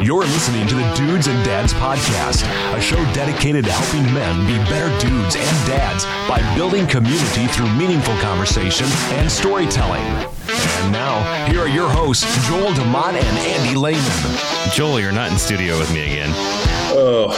[0.00, 2.44] You're listening to the Dudes and Dads Podcast,
[2.76, 7.68] a show dedicated to helping men be better dudes and dads by building community through
[7.74, 8.86] meaningful conversation
[9.18, 10.02] and storytelling.
[10.02, 14.38] And now, here are your hosts, Joel DeMont and Andy Lehman.
[14.72, 16.30] Joel, you're not in studio with me again.
[16.94, 17.32] Oh,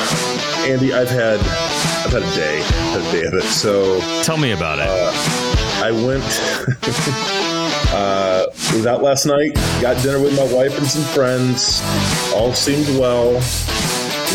[0.69, 3.45] Andy, I've had I've had a day, a day of it.
[3.45, 4.87] So Tell me about it.
[4.87, 5.13] Uh,
[5.83, 6.23] I went
[7.93, 11.83] uh, was out last night, got dinner with my wife and some friends.
[12.35, 13.33] All seemed well.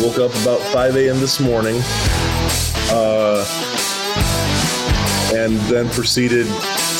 [0.01, 1.19] Woke up about 5 a.m.
[1.19, 1.79] this morning,
[2.91, 3.45] uh,
[5.33, 6.47] and then proceeded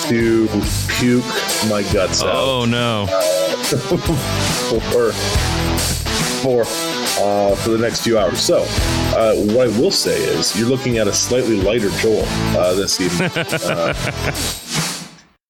[0.08, 0.48] to
[0.88, 1.26] puke
[1.70, 2.34] my guts out.
[2.34, 3.06] oh no.
[3.66, 5.12] for
[6.42, 6.62] for
[7.18, 8.40] uh, for the next few hours.
[8.40, 8.64] So,
[9.18, 12.24] uh, what I will say is, you're looking at a slightly lighter Joel
[12.58, 13.94] uh, this evening, uh,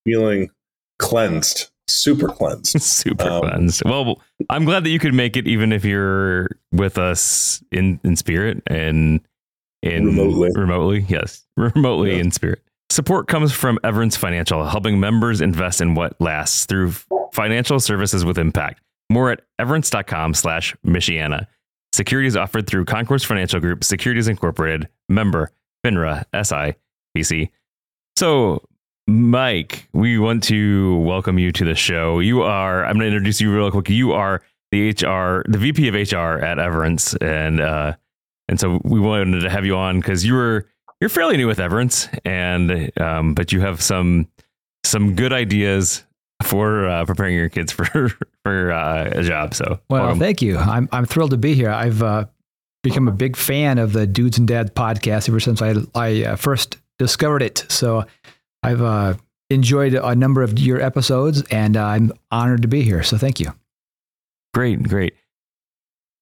[0.05, 0.49] feeling
[1.05, 2.81] cleansed, super cleansed.
[2.81, 3.83] Super Um, cleansed.
[3.85, 8.15] Well, I'm glad that you could make it, even if you're with us in in
[8.15, 9.21] spirit and
[9.83, 10.49] in Remotely.
[10.55, 12.21] Remotely, yes, remotely Yeah.
[12.21, 12.61] in spirit.
[12.89, 16.93] Support comes from Everence Financial, helping members invest in what lasts through
[17.33, 18.81] financial services with impact.
[19.09, 21.45] More at everence.com slash Michiana.
[21.93, 25.51] Securities offered through Concourse Financial Group, Securities Incorporated, member,
[25.85, 26.75] FINRA, SI,
[27.17, 27.49] PC.
[28.17, 28.63] So,
[29.07, 32.19] Mike, we want to welcome you to the show.
[32.19, 33.89] You are, I'm going to introduce you real quick.
[33.89, 37.15] You are the HR, the VP of HR at Everence.
[37.21, 37.95] And, uh,
[38.47, 40.67] and so we wanted to have you on because you were,
[40.99, 44.27] you're fairly new with Everence and, um, but you have some,
[44.83, 46.03] some good ideas
[46.43, 48.09] for uh, preparing your kids for,
[48.43, 49.53] for uh, a job.
[49.53, 50.57] So, Well, thank you.
[50.57, 51.69] I'm I'm thrilled to be here.
[51.69, 52.25] I've uh,
[52.83, 56.35] become a big fan of the Dudes and Dads podcast ever since I I uh,
[56.35, 57.65] first discovered it.
[57.69, 58.05] So
[58.65, 59.13] I've uh,
[59.49, 63.03] enjoyed a number of your episodes, and I'm honored to be here.
[63.03, 63.53] So thank you.
[64.53, 65.13] Great, great.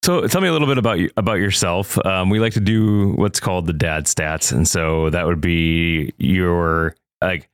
[0.03, 1.97] So tell me a little bit about you, about yourself.
[2.05, 6.13] Um, we like to do what's called the dad stats, and so that would be
[6.17, 7.49] your like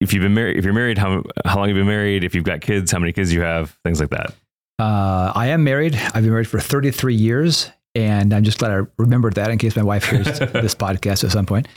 [0.00, 2.42] if you've been married, if you're married, how how long you've been married, if you've
[2.42, 4.34] got kids, how many kids you have, things like that.
[4.80, 5.94] Uh, I am married.
[5.94, 9.76] I've been married for 33 years, and I'm just glad I remembered that in case
[9.76, 11.68] my wife hears this podcast at some point.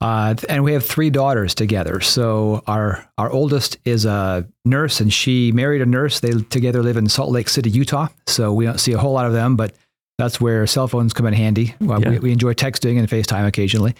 [0.00, 2.00] Uh, and we have three daughters together.
[2.00, 6.20] So our our oldest is a nurse, and she married a nurse.
[6.20, 8.08] They together live in Salt Lake City, Utah.
[8.26, 9.74] So we don't see a whole lot of them, but
[10.18, 11.74] that's where cell phones come in handy.
[11.80, 12.10] Well, Yeah.
[12.10, 13.94] we, we enjoy texting and FaceTime occasionally.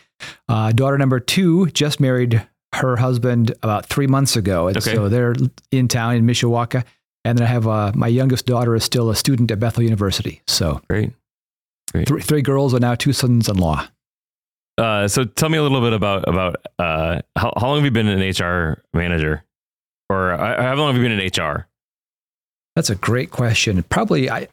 [0.49, 4.94] Uh, daughter number two just married her husband about three months ago, and Okay.
[4.94, 5.34] so they're
[5.71, 6.84] in town in Mishawaka.
[7.25, 10.43] And then I have uh, my youngest daughter is still a student at Bethel University.
[10.49, 11.12] So Great.
[11.93, 13.87] Three, three girls and now two sons-in-law.
[14.79, 17.91] Uh, so tell me a little bit about about uh, how how long have you
[17.91, 19.45] been an HR manager,
[20.09, 21.69] or uh, how long have you been in HR?
[22.75, 23.83] That's a great question.
[23.85, 24.49] Probably I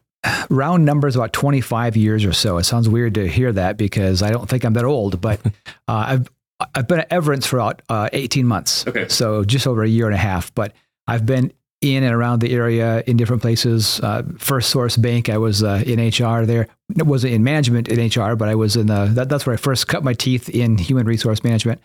[0.50, 2.58] round numbers about 25 years or so.
[2.58, 5.52] It sounds weird to hear that because I don't think I'm that old, but uh,
[5.88, 6.30] I've
[6.76, 8.86] I've been at Everence for about uh, 18 months.
[8.86, 9.08] Okay.
[9.08, 10.74] So just over a year and a half, but
[11.08, 14.01] I've been in and around the area in different places.
[14.01, 16.67] Uh, 1st Source Bank, I was uh, in HR there.
[16.97, 19.57] It wasn't in management in HR, but I was in the, that, that's where I
[19.57, 21.79] first cut my teeth in human resource management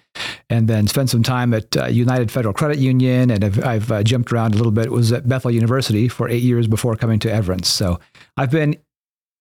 [0.50, 3.31] and then spent some time at uh, United Federal Credit Union.
[3.31, 6.43] And I've, I've uh, jumped around a little bit, was at Bethel University for eight
[6.43, 7.66] years before coming to Everence.
[7.66, 8.00] So
[8.37, 8.76] I've been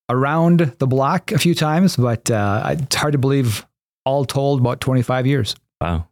[0.10, 3.66] around the block a few times, but uh, it's hard to believe
[4.06, 5.56] all told about 25 years.
[5.82, 6.08] Wow.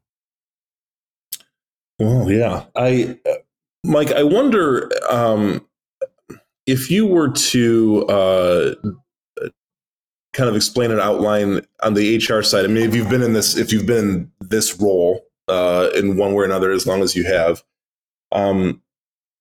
[1.99, 2.65] Well, yeah.
[2.75, 3.33] I, uh,
[3.83, 5.65] Mike, I wonder um,
[6.65, 8.75] if you were to uh,
[10.33, 12.63] kind of explain an outline on the HR side.
[12.63, 16.15] I mean, if you've been in this, if you've been in this role uh, in
[16.15, 17.63] one way or another, as long as you have,
[18.31, 18.81] um,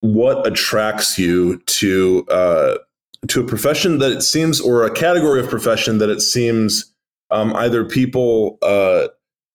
[0.00, 2.78] what attracts you to uh,
[3.28, 6.92] to a profession that it seems, or a category of profession that it seems
[7.30, 8.58] um, either people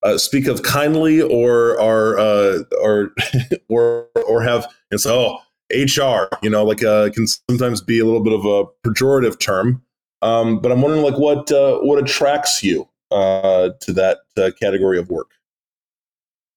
[0.06, 3.12] uh, speak of kindly or are uh, or
[3.70, 5.40] or or have and so oh,
[5.72, 9.82] HR, you know, like uh, can sometimes be a little bit of a pejorative term.
[10.22, 14.98] Um, but I'm wondering, like, what uh, what attracts you uh, to that uh, category
[15.00, 15.32] of work?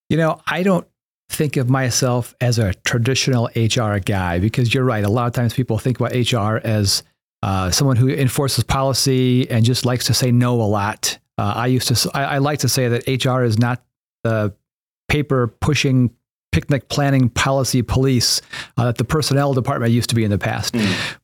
[0.09, 0.87] You know, I don't
[1.31, 5.05] think of myself as a traditional HR guy because you're right.
[5.05, 7.03] A lot of times people think about HR as
[7.43, 11.19] uh, someone who enforces policy and just likes to say no a lot.
[11.39, 13.83] Uh, I used to, I, I like to say that HR is not
[14.25, 14.55] the
[15.09, 16.11] paper pushing,
[16.53, 18.43] picnic planning policy police
[18.77, 20.75] uh, that the personnel department used to be in the past.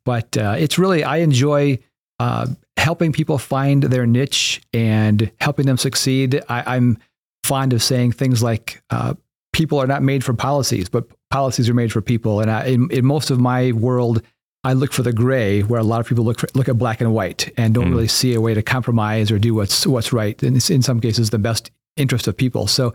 [0.05, 1.79] But uh, it's really, I enjoy
[2.21, 2.47] uh,
[2.77, 6.41] helping people find their niche and helping them succeed.
[6.49, 6.99] I, I'm
[7.43, 9.15] fond of saying things like, uh,
[9.53, 12.41] people are not made for policies, but policies are made for people.
[12.41, 14.23] And I, in, in most of my world,
[14.65, 17.01] I look for the gray, where a lot of people look for, look at black
[17.03, 17.91] and white and don't Mm.
[17.91, 20.43] really see a way to compromise or do what's what's right.
[20.43, 22.67] And it's in some cases the best interest of people.
[22.67, 22.95] So,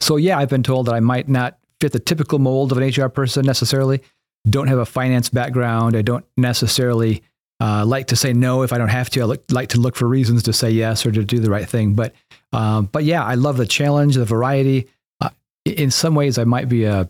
[0.00, 2.84] so yeah, I've been told that I might not fit the typical mold of an
[2.88, 4.02] HR person necessarily.
[4.48, 5.96] Don't have a finance background.
[5.96, 7.22] I don't necessarily
[7.60, 9.20] uh, like to say no if I don't have to.
[9.20, 11.68] I look, like to look for reasons to say yes or to do the right
[11.68, 11.94] thing.
[11.94, 12.14] But,
[12.54, 14.88] um, but yeah, I love the challenge, the variety.
[15.20, 15.28] Uh,
[15.66, 17.08] in some ways, I might be a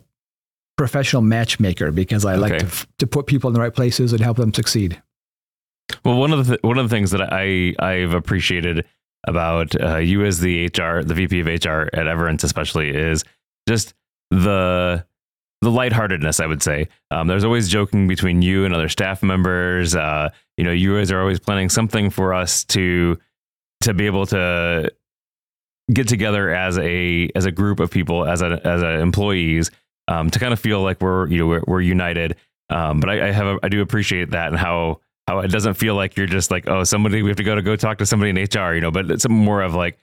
[0.81, 2.65] professional matchmaker because I like Okay.
[2.65, 4.99] to, to put people in the right places and help them succeed.
[6.03, 8.85] Well, one of the th- one of the things that I I've appreciated
[9.27, 13.23] about uh, you as the HR, the VP of HR at Everence, especially, is
[13.67, 13.93] just
[14.31, 15.05] the
[15.61, 16.39] the lightheartedness.
[16.39, 19.95] I would say um, there's always joking between you and other staff members.
[19.95, 23.19] Uh, you know, you guys are always planning something for us to
[23.81, 24.91] to be able to
[25.93, 29.69] get together as a as a group of people as a as a employees
[30.11, 32.35] um, to kind of feel like we're you know we're, we're united.
[32.69, 35.75] Um, but I, I have a, I do appreciate that and how how it doesn't
[35.75, 38.05] feel like you're just like oh somebody we have to go to go talk to
[38.05, 39.97] somebody in HR you know but it's more of like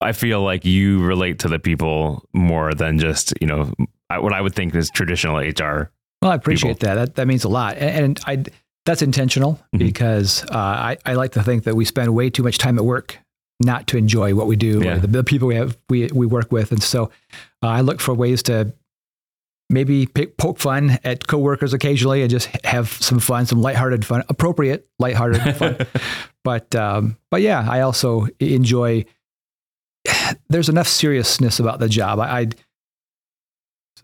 [0.00, 3.72] I feel like you relate to the people more than just you know
[4.08, 5.90] I, what I would think is traditional HR.
[6.22, 6.94] Well, I appreciate that.
[6.94, 8.44] That that means a lot, and, and I
[8.86, 9.78] that's intentional Mhm.
[9.78, 10.56] because uh,
[10.90, 13.18] I I like to think that we spend way too much time at work
[13.62, 14.94] not to enjoy what we do, Yeah.
[14.94, 17.04] or the, the people we have we we work with, and so
[17.62, 18.72] uh, I look for ways to
[19.70, 24.24] maybe pick, poke fun at coworkers occasionally and just have some fun, some lighthearted fun,
[24.28, 25.86] appropriate lighthearted fun.
[26.44, 29.04] But um, but yeah, I also enjoy.
[30.48, 32.18] There's enough seriousness about the job.
[32.20, 32.40] I.
[32.40, 32.48] I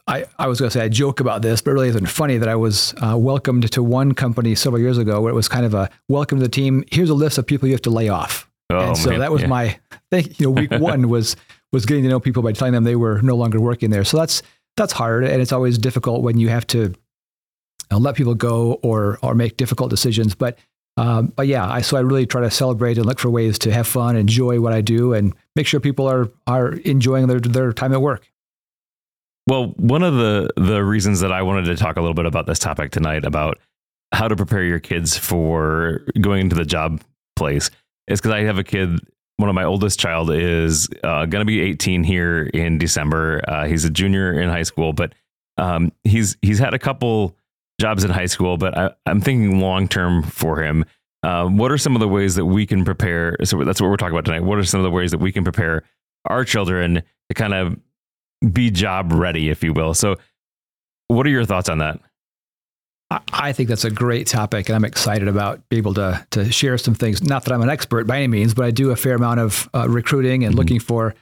[0.08, 2.38] I, I was going to say I joke about this, but it really isn't funny
[2.38, 5.66] that I was uh, welcomed to one company several years ago where it was kind
[5.66, 6.84] of a welcome to the team.
[6.92, 8.48] Here's a list of people you have to lay off.
[8.70, 9.18] Oh, and so man.
[9.18, 9.48] that was Yeah.
[9.48, 9.78] my
[10.12, 10.28] thing.
[10.38, 11.34] You know, week one was
[11.72, 14.04] was getting to know people by telling them they were no longer working there.
[14.04, 14.42] So that's
[14.76, 16.94] that's hard, and it's always difficult when you have to
[17.90, 20.34] uh, let people go or or make difficult decisions.
[20.34, 20.58] But
[20.96, 23.72] um, but yeah, I so I really try to celebrate and look for ways to
[23.72, 27.72] have fun, enjoy what I do, and make sure people are are enjoying their their
[27.72, 28.26] time at work.
[29.46, 32.46] Well, one of the the reasons that I wanted to talk a little bit about
[32.46, 33.58] this topic tonight about
[34.12, 37.02] how to prepare your kids for going into the job
[37.36, 37.70] place
[38.08, 39.00] is because I have a kid.
[39.38, 43.42] One of my oldest child is uh, going to be 18 here in December.
[43.46, 45.14] Uh, he's a junior in high school, but
[45.58, 47.36] um, he's he's had a couple
[47.80, 48.56] jobs in high school.
[48.56, 50.84] But I, I'm thinking long term for him.
[51.22, 53.36] Um, what are some of the ways that we can prepare?
[53.44, 54.44] So that's what we're talking about tonight.
[54.44, 55.82] What are some of the ways that we can prepare
[56.26, 57.76] our children to kind of
[58.52, 59.94] be job ready, if you will.
[59.94, 60.16] So,
[61.08, 62.00] what are your thoughts on that?
[63.10, 66.76] I- think that's a great topic, and I'm excited about being able to to share
[66.78, 67.22] some things.
[67.22, 69.68] Not that I'm an expert by any means, but I do a fair amount of
[69.74, 70.58] uh, recruiting and Mhm.
[70.58, 71.14] looking for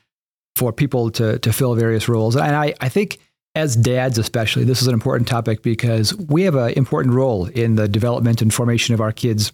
[0.56, 2.36] for people to to fill various roles.
[2.36, 3.18] And I I think
[3.54, 7.76] as dads, especially, this is an important topic because we have an important role in
[7.76, 9.52] the development and formation of our kids.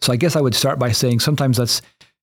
[0.00, 1.80] So I guess I would start by saying sometimes that's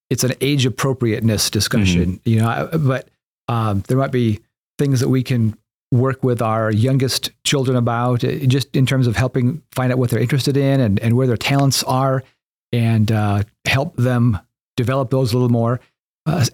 [0.09, 2.47] it's an age appropriateness discussion, you know.
[2.49, 3.09] I- But
[3.47, 4.41] um, there might be
[4.77, 5.55] things that we can
[5.91, 10.09] work with our youngest children about, uh, just in terms of helping find out what
[10.09, 12.23] they're interested in and, and where their talents are,
[12.71, 14.39] and uh, help them
[14.77, 15.79] develop those a little more.
[16.25, 16.45] Uh,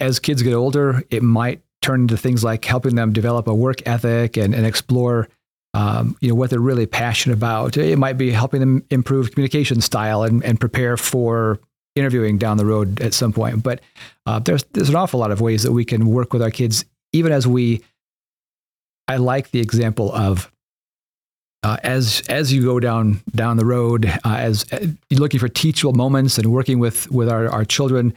[0.00, 3.86] as kids get older, it might turn into things like helping them develop a work
[3.86, 5.28] ethic and, and explore.
[5.72, 7.76] Um, you know what they're really passionate about.
[7.76, 11.58] It might be helping them improve communication style and, and prepare for
[11.96, 13.62] interviewing down the road at some point.
[13.62, 13.80] But
[14.26, 16.84] uh, there's there's an awful lot of ways that we can work with our kids,
[17.12, 17.82] even as we
[19.08, 20.50] I like the example of
[21.62, 25.94] uh, as as you go down down the road, uh, as uh, looking for teachable
[25.94, 28.12] moments and working with with our our children,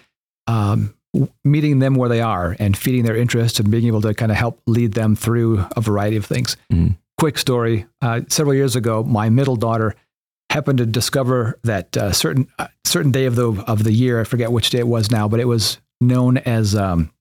[0.47, 4.13] um, w- meeting them where they are and feeding their interests and being able to
[4.13, 6.57] kind of help lead them through a variety of things.
[6.71, 6.97] Mhm.
[7.17, 9.95] Quick story: uh, several years ago, my middle daughter
[10.49, 14.23] happened to discover that uh, certain uh, certain day of the of the year, I
[14.25, 17.11] forget which day it was now, but it was known as um,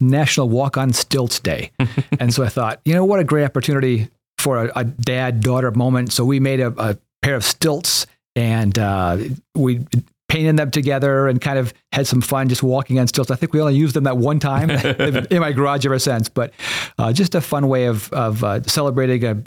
[0.00, 1.70] National Walk on Stilts Day.
[2.20, 5.70] and so I thought, you know, what a great opportunity for a, a dad daughter
[5.70, 6.12] moment.
[6.12, 9.18] So we made a, a pair of stilts and uh,
[9.54, 9.84] we
[10.28, 13.30] painted them together and kind of had some fun just walking on stilts.
[13.30, 14.70] I think we only used them that one time
[15.30, 16.52] in my garage ever since, but
[16.98, 19.42] uh, just a fun way of, of uh, celebrating a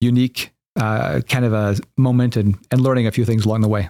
[0.00, 3.88] unique uh, kind of a moment and, and learning a few things along the way.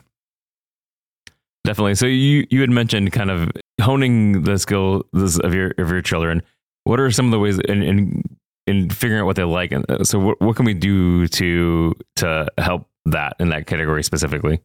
[1.64, 1.94] Definitely.
[1.94, 5.04] So you you had mentioned kind of honing the skills
[5.40, 6.42] of your of your children.
[6.85, 8.23] What are some of the ways in in,
[8.66, 9.73] in figuring out what they like?
[9.73, 14.02] And uh, so what what can we do to to help that in that category
[14.04, 14.61] specifically?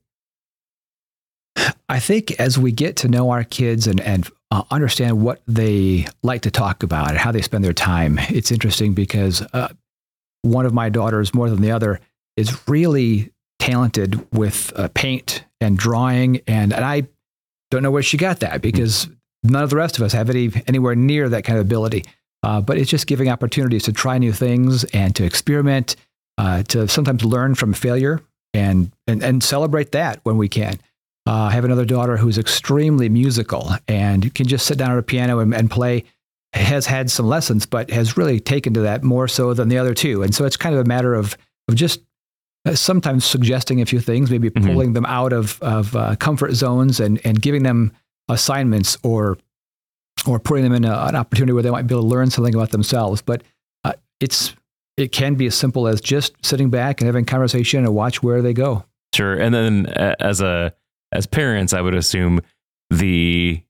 [1.87, 6.07] I think as we get to know our kids and, and uh, understand what they
[6.21, 9.69] like to talk about and how they spend their time, it's interesting because uh,
[10.41, 11.99] one of my daughters, more than the other,
[12.37, 17.07] is really talented with uh, paint and drawing, and and I
[17.71, 19.07] don't know where she got that because
[19.43, 22.05] none of the rest of us have any anywhere near that kind of ability.
[22.41, 25.95] Uh, but it's just giving opportunities to try new things and to experiment,
[26.37, 28.21] uh, to sometimes learn from failure
[28.53, 30.79] and, and, and celebrate that when we can.
[31.27, 35.03] Uh, I have another daughter who's extremely musical and can just sit down at a
[35.03, 36.05] piano and, and play.
[36.53, 39.93] Has had some lessons, but has really taken to that more so than the other
[39.93, 40.23] two.
[40.23, 41.37] And so it's kind of a matter of,
[41.67, 42.01] of just
[42.75, 44.65] sometimes suggesting a few things, maybe Mhm.
[44.65, 47.91] pulling them out of, of uh, comfort zones and, and giving them
[48.27, 49.38] assignments or
[50.27, 52.53] or putting them in a, an opportunity where they might be able to learn something
[52.53, 53.21] about themselves.
[53.21, 53.41] But
[53.85, 54.53] uh, it's
[54.97, 58.41] it can be as simple as just sitting back and having conversation and watch where
[58.41, 58.83] they go.
[59.15, 59.35] Sure.
[59.35, 60.73] And then uh, as a
[61.13, 62.41] as parents, I would assume
[62.89, 63.63] the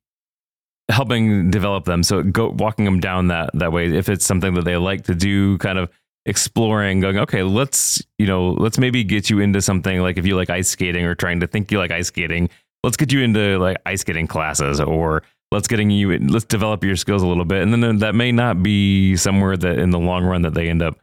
[0.89, 2.01] helping develop them.
[2.03, 3.95] So go walking them down that that way.
[3.95, 5.89] If it's something that they like to do, kind of
[6.25, 10.35] exploring, going, okay, let's you know, let's maybe get you into something like if you
[10.35, 12.49] like ice skating or trying to think you like ice skating,
[12.83, 16.95] let's get you into like ice skating classes or let's getting you let's develop your
[16.95, 17.63] skills a little bit.
[17.63, 20.81] And then that may not be somewhere that in the long run that they end
[20.81, 20.97] up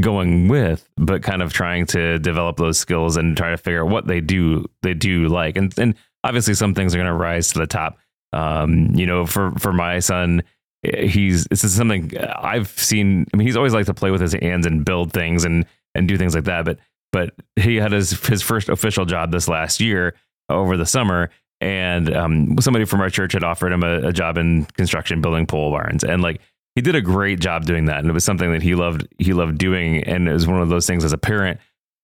[0.00, 3.90] going with but kind of trying to develop those skills and try to figure out
[3.90, 5.56] what they do they do like.
[5.56, 7.98] And and obviously some things are going to rise to the top.
[8.32, 10.42] Um you know for for my son
[10.82, 14.32] he's this is something i've seen i mean he's always liked to play with his
[14.34, 16.78] hands and build things and and do things like that but
[17.12, 20.14] but he had his his first official job this last year
[20.48, 21.30] over the summer
[21.60, 25.46] and um, somebody from our church had offered him a, a job in construction building
[25.46, 26.40] pole barns and like
[26.76, 29.32] he did a great job doing that and it was something that he loved he
[29.32, 31.58] loved doing and it was one of those things as a parent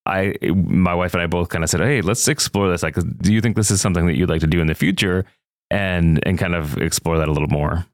[0.06, 3.32] i my wife and i both kind of said hey let's explore this like do
[3.32, 5.24] you think this is something that you'd like to do in the future?
[5.70, 7.84] and and kind of explore that a little more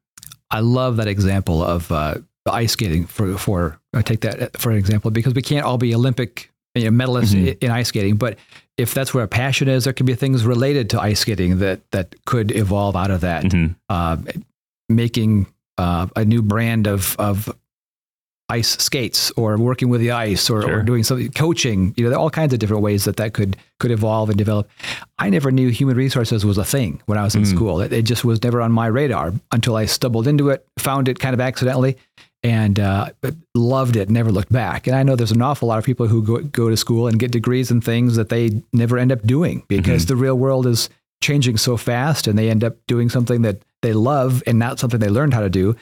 [0.50, 2.16] I love that example of uh,
[2.50, 5.94] ice skating for for I take that for an example because we can't all be
[5.94, 7.48] Olympic you know, medalists Mhm.
[7.48, 8.38] i- in ice skating, but
[8.76, 11.80] if that's where a passion is, there could be things related to ice skating that
[11.90, 13.44] that could evolve out of that.
[13.44, 13.74] Mhm.
[13.88, 14.16] Uh,
[14.88, 15.46] making
[15.78, 17.48] uh, a new brand of of
[18.50, 22.18] ice skates or working with the ice or, or doing something coaching you know there
[22.18, 24.68] are all kinds of different ways that that could could evolve and develop.
[25.18, 27.54] I never knew human resources was a thing when i was in Mm.
[27.56, 27.80] school.
[27.80, 31.18] It, it just was never on my radar until i stumbled into it found it
[31.18, 31.96] kind of accidentally
[32.42, 33.10] and uh,
[33.54, 34.86] loved it never looked back.
[34.86, 37.18] And i know there's an awful lot of people who go, go to school and
[37.18, 40.88] get degrees in things that they never end up doing because the real world is
[41.22, 45.00] changing so fast and they end up doing something that they love and not something
[45.00, 45.76] they learned how to do.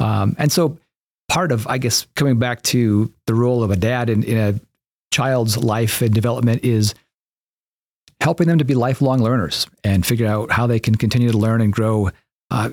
[0.00, 0.78] Um, and so
[1.28, 4.60] part of, I guess, coming back to the role of a dad in, in a
[5.12, 6.94] child's life and development is
[8.20, 11.60] helping them to be lifelong learners and figure out how they can continue to learn
[11.60, 12.10] and grow.
[12.50, 12.70] Uh,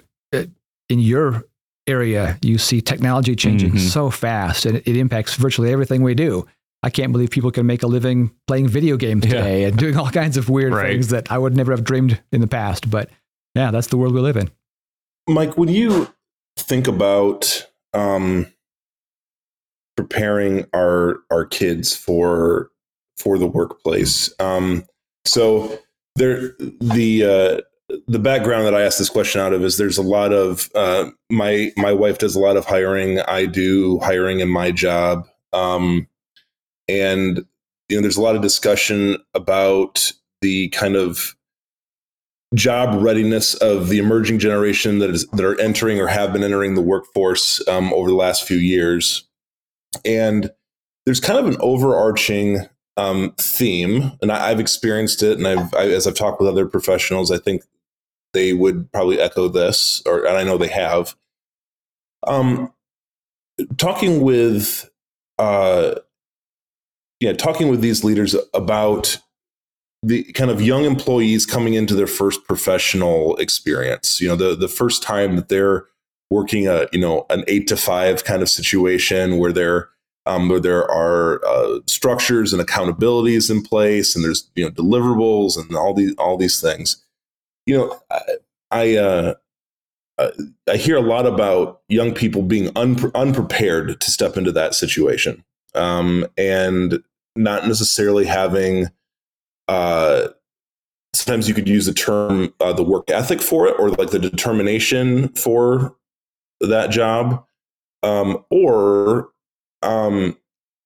[0.90, 1.44] in your
[1.88, 3.80] area, you see technology changing Mhm.
[3.80, 6.46] so fast and it, it impacts virtually everything we do.
[6.84, 9.32] I can't believe people can make a living playing video games Yeah.
[9.34, 10.92] today and doing all kinds of weird Right.
[10.94, 12.90] things that I would never have dreamed in the past.
[12.90, 13.10] But
[13.56, 14.50] yeah, that's the world we live in.
[15.28, 16.10] Mike, when you
[16.58, 18.52] think about um,
[19.98, 22.70] preparing our our kids for
[23.18, 24.86] for the workplace, um,
[25.26, 25.80] so
[26.16, 27.62] there the uh,
[28.08, 31.10] the background that I asked this question out of is there's a lot of uh,
[31.30, 33.20] my my wife does a lot of hiring.
[33.22, 36.08] I do hiring in my job, um,
[36.88, 37.46] and
[37.90, 40.12] you know there's a lot of discussion about
[40.42, 41.35] the kind of
[42.54, 46.76] job readiness of the emerging generation that is that are entering or have been entering
[46.76, 49.28] the workforce um, over the last few years,
[50.04, 50.52] and
[51.06, 52.60] there's kind of an overarching
[52.98, 56.66] um, theme, and I, I've experienced it, and I've I, as I've talked with other
[56.66, 57.64] professionals, I think
[58.34, 61.16] they would probably echo this, or and I know they have.
[62.28, 62.72] Um,
[63.78, 64.90] talking with,
[65.38, 65.96] uh,
[67.20, 69.18] yeah, talking with these leaders about
[70.06, 74.22] the kind of young employees coming into their first professional experience.
[74.22, 75.86] You know the the first time that they're
[76.30, 79.90] working a you know an eight to five kind of situation where there
[80.28, 85.58] um, where there are uh, structures and accountabilities in place and there's you know deliverables
[85.58, 87.04] and all these all these things.
[87.66, 88.22] You know i
[88.72, 89.34] i, uh,
[90.20, 90.32] uh,
[90.70, 95.44] I hear a lot about young people being unpre- unprepared to step into that situation.
[95.74, 97.04] Um, and
[97.36, 98.90] not necessarily having
[99.68, 100.28] uh,
[101.14, 104.20] sometimes you could use the term uh, the work ethic for it or like the
[104.20, 105.96] determination for
[106.62, 107.44] that job
[108.04, 109.30] um, or
[109.82, 110.38] um,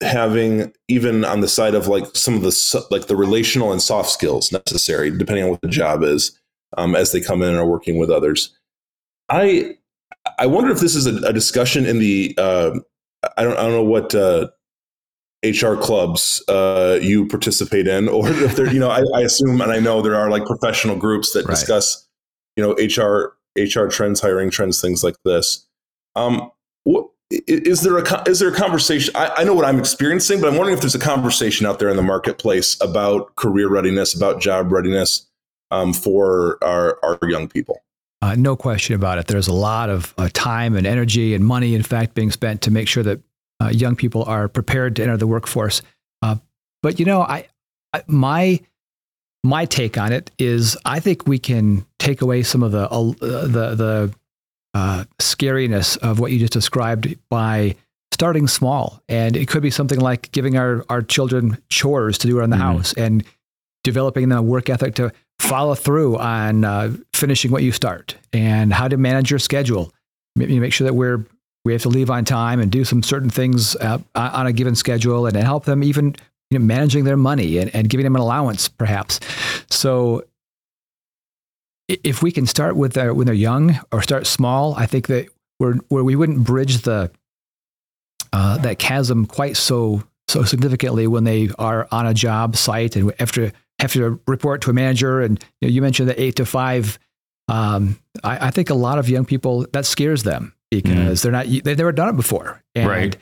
[0.02, 4.10] having even on the side of like some of the like the relational and soft
[4.10, 6.40] skills necessary depending on what the job is
[6.78, 8.56] um, as they come in and are working with others.
[9.30, 9.76] I
[10.38, 12.72] i wonder if this is a, a discussion in the uh,
[13.38, 14.48] i don't i don't know what uh,
[15.44, 19.72] HR clubs uh, you participate in, or if there, you know, I, I, assume and
[19.72, 21.52] I know there are like professional groups that right.
[21.52, 22.08] discuss,
[22.58, 25.66] you know, HR HR trends, hiring trends, things like this.
[26.16, 26.52] Um,
[26.84, 29.16] what, is there a is there a conversation?
[29.16, 31.90] I, I, know what I'm experiencing, but I'm wondering if there's a conversation out there
[31.90, 35.28] in the marketplace about career readiness, about job readiness
[35.70, 37.82] um, for our, our young people.
[38.22, 39.28] Uh, no question about it.
[39.28, 42.72] There's a lot of uh, time and energy and money, in fact, being spent to
[42.72, 43.22] make sure that
[43.62, 45.82] uh, young people are prepared to enter the workforce.
[46.22, 46.36] Uh,
[46.82, 47.48] but you know, I,
[47.94, 48.60] I, my
[49.44, 53.12] my take on it is, I think we can take away some of the uh,
[53.12, 54.14] the the
[54.74, 57.76] uh, scariness of what you just described by
[58.12, 59.02] starting small.
[59.08, 62.58] And it could be something like giving our, our children chores to do around the
[62.58, 62.66] mm-hmm.
[62.66, 63.24] house and
[63.84, 68.88] developing the work ethic to follow through on uh, finishing what you start and how
[68.88, 69.94] to manage your schedule.
[70.36, 71.26] Maybe make sure that we're
[71.66, 74.76] we have to leave on time and do some certain things uh, on a given
[74.76, 76.16] schedule and help them even
[76.50, 79.20] you know, managing their money and, and giving them an allowance perhaps.
[79.70, 80.24] So
[81.88, 85.28] if we can start with their, when they're young or start small, I think that
[85.60, 87.12] we're, where we wouldn't bridge the
[88.32, 93.12] uh, that chasm quite so so significantly when they are on a job site and
[93.18, 95.22] to have to report to a manager.
[95.22, 97.00] And you, know, you mentioned the eight to five.
[97.48, 101.24] Um, I, I, think a lot of young people that scares them because mm.
[101.24, 103.18] they're not they've never done it before, and right.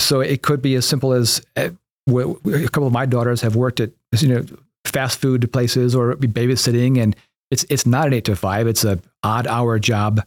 [0.00, 1.70] so it could be as simple as uh,
[2.08, 4.44] a couple of my daughters have worked at you know
[4.84, 7.16] fast food places or babysitting and
[7.52, 8.66] it's it's not an eight to five.
[8.66, 10.22] It's a odd hour job,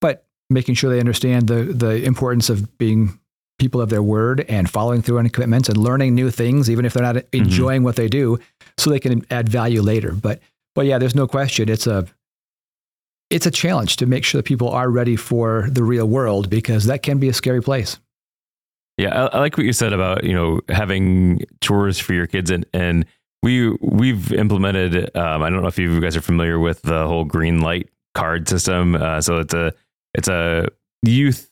[0.00, 3.20] but making sure they understand the the importance of being
[3.58, 6.94] people of their word and following through on commitments and learning new things, even if
[6.94, 7.44] they're not mm-hmm.
[7.44, 8.38] enjoying what they do,
[8.78, 10.12] so they can add value later.
[10.12, 10.40] But
[10.74, 11.68] but yeah, there's no question.
[11.68, 12.06] It's a
[13.30, 16.86] it's a challenge to make sure that people are ready for the real world because
[16.86, 17.98] that can be a scary place.
[18.98, 22.50] Yeah, I, I like what you said about you know having chores for your kids
[22.50, 23.06] and and
[23.42, 25.14] we we've implemented.
[25.16, 28.94] Um, I don't know if you guys are familiar with the whole Greenlight card system.
[28.94, 29.72] Uh, so it's a
[30.14, 30.68] it's a
[31.02, 31.50] youth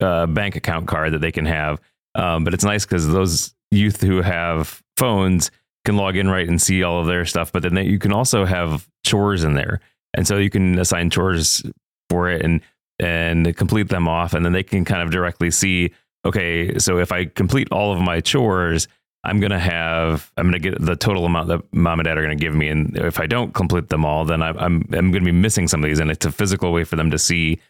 [0.00, 1.80] uh, bank account card that they can have.
[2.14, 5.50] Um, but it's nice because those youth who have phones
[5.84, 7.52] can log in right and see all of their stuff.
[7.52, 9.80] But then they, you can also have chores in there,
[10.14, 11.62] and so you can assign chores
[12.08, 12.60] for it and
[12.98, 15.92] and complete them off, and then they can kind of directly see.
[16.26, 18.88] Okay, so if I complete all of my chores,
[19.24, 22.34] I'm to have, I'm to get the total amount that mom and dad are to
[22.34, 22.68] give me.
[22.68, 25.84] And if I don't complete them all, then I'm, I'm, I'm to be missing some
[25.84, 25.98] of these.
[25.98, 27.60] And it's a physical way for them to see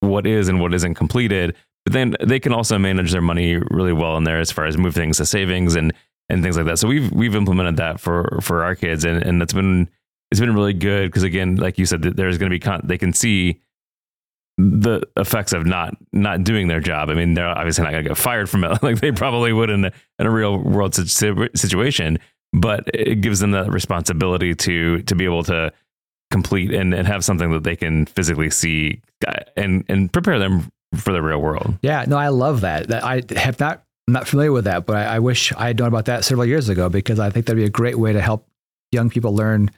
[0.00, 1.56] what is and what isn't completed.
[1.84, 4.76] But then they can also manage their money really well in there as far as
[4.76, 5.94] move things to savings and,
[6.28, 6.78] and things like that.
[6.78, 9.88] So we've, we've implemented that for, for our kids and, and that's been,
[10.30, 12.98] it's been really good because again, like you said, there's going to be, con- they
[12.98, 13.60] can see
[14.58, 17.10] the effects of not not doing their job.
[17.10, 19.70] I mean, they're obviously not going to get fired from it like they probably would
[19.70, 22.18] in a, in a real world situation,
[22.52, 25.72] but it gives them that responsibility to to be able to
[26.30, 30.70] complete and, and have something that they can physically see uh, and and prepare them
[30.94, 31.74] for the real world.
[31.82, 32.88] Yeah, no, I love that.
[32.88, 35.78] That I have not I'm not familiar with that, but I, I wish I had
[35.78, 38.20] known about that several years ago because I think that'd be a great way to
[38.20, 38.46] help
[38.92, 39.70] young people learn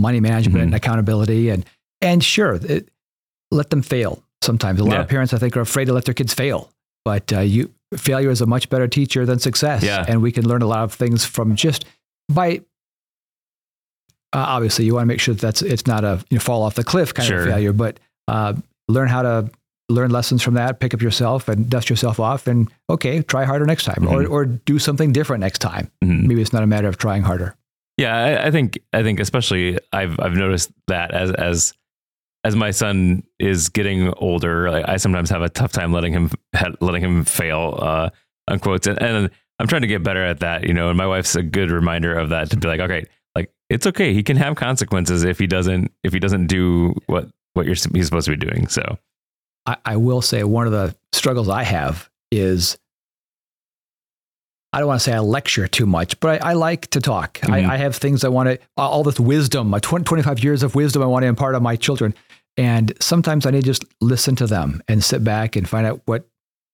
[0.00, 0.64] money management mm-hmm.
[0.64, 1.64] and accountability and
[2.00, 2.54] and sure.
[2.54, 2.88] It,
[3.50, 4.22] let them fail.
[4.42, 5.00] Sometimes a lot yeah.
[5.00, 6.70] of parents, I think, are afraid to let their kids fail.
[7.04, 9.82] But uh, you, failure is a much better teacher than success.
[9.82, 10.04] Yeah.
[10.06, 11.84] And we can learn a lot of things from just
[12.28, 12.62] by.
[14.32, 16.62] Uh, obviously, you want to make sure that that's it's not a you know, fall
[16.62, 17.40] off the cliff kind sure.
[17.40, 18.54] of failure, but uh,
[18.88, 19.50] learn how to
[19.88, 23.66] learn lessons from that, pick up yourself and dust yourself off, and okay, try harder
[23.66, 24.14] next time, mm-hmm.
[24.14, 25.90] or or do something different next time.
[26.04, 26.28] Mm-hmm.
[26.28, 27.56] Maybe it's not a matter of trying harder.
[28.00, 31.74] Yeah, I, I, think I think especially I've I've noticed that as as
[32.44, 36.30] as my son is getting older, I, I sometimes have a tough time letting him
[36.80, 38.08] letting him fail, uh,
[38.48, 38.86] unquote.
[38.86, 40.88] And, and I'm trying to get better at that, you know.
[40.88, 44.14] And my wife's a good reminder of that to be like, okay, like it's okay.
[44.14, 48.06] He can have consequences if he doesn't if he doesn't do what what you're he's
[48.06, 48.66] supposed to be doing.
[48.68, 48.96] So,
[49.66, 52.78] I, I will say one of the struggles I have is
[54.72, 57.40] I don't want to say I lecture too much, but I, I like to talk.
[57.40, 57.52] Mm-hmm.
[57.52, 60.74] I, I, have things I want to, all this wisdom, my 20, 25 years of
[60.74, 62.14] wisdom I want to impart on my children.
[62.56, 66.02] And sometimes I need to just listen to them and sit back and find out
[66.04, 66.28] what,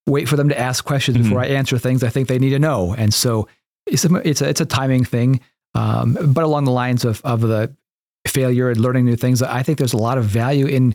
[0.06, 1.28] wait for them to ask questions mm-hmm.
[1.28, 2.94] before I answer things I think they need to know.
[2.96, 3.48] And so
[3.86, 5.40] it's a, it's a, it's a timing thing.
[5.74, 7.74] Um, but along the lines of, of the
[8.26, 10.94] failure and learning new things, I think there's a lot of value in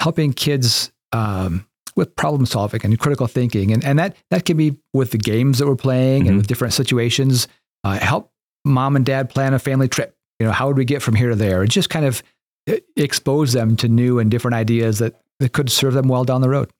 [0.00, 1.66] helping kids um,
[2.00, 3.72] with problem solving and critical thinking.
[3.72, 6.28] And, and that, that can be with the games that we're playing mm-hmm.
[6.30, 7.46] and with different situations.
[7.84, 8.32] Uh, help
[8.64, 10.16] mom and dad plan a family trip.
[10.40, 11.62] You know, how would we get from here to there?
[11.62, 12.22] And just kind of
[12.96, 16.48] expose them to new and different ideas that, that could serve them well down the
[16.48, 16.72] road.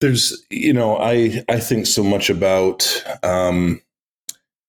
[0.00, 3.80] There's, you know, I, I think so much about, um,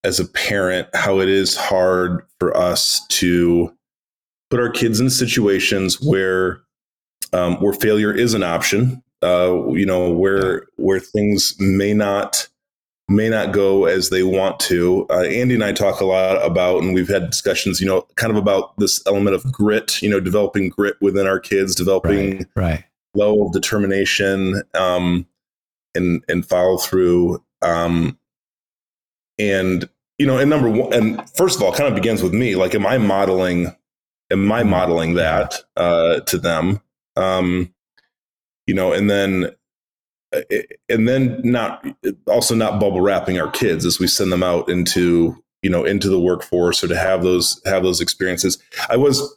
[0.04, 3.76] as a parent how it is hard for us to
[4.52, 6.62] put our kids in situations where
[7.34, 9.02] um, where failure is an option.
[9.26, 12.48] Uh, you know, where where things may not
[13.08, 15.06] may not go as they want to.
[15.10, 18.32] Uh, Andy and I talk a lot about, and we've had discussions, you know, kind
[18.32, 20.02] of about this element of grit.
[20.02, 22.48] You know, developing grit within our kids, developing Right.
[22.56, 22.84] Right.
[23.16, 25.26] level of determination um,
[25.96, 27.44] and and follow through.
[27.62, 28.18] Um,
[29.38, 32.56] and you know, and number one, and first of all, kind of begins with me.
[32.56, 33.76] Like, am I modeling?
[34.32, 36.82] Am I modeling that uh, to them?
[37.16, 37.72] Um,
[38.68, 39.52] you know, and then
[40.34, 40.42] uh,
[40.90, 41.86] and then not
[42.28, 46.10] also not bubble wrapping our kids as we send them out into you know into
[46.10, 48.58] the workforce or to have those have those experiences.
[48.90, 49.36] I was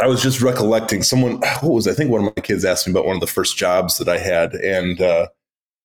[0.00, 2.92] I was just recollecting someone, what was, I think one of my kids asked me
[2.92, 4.54] about one of the first jobs that I had.
[4.54, 5.28] And uh,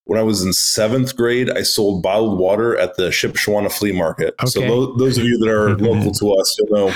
[0.04, 4.36] when I was in seventh grade, I sold bottled water at the Shipshewana flea market.
[4.46, 4.68] So Okay.
[4.70, 6.94] those, those of you that are local to us, you'll know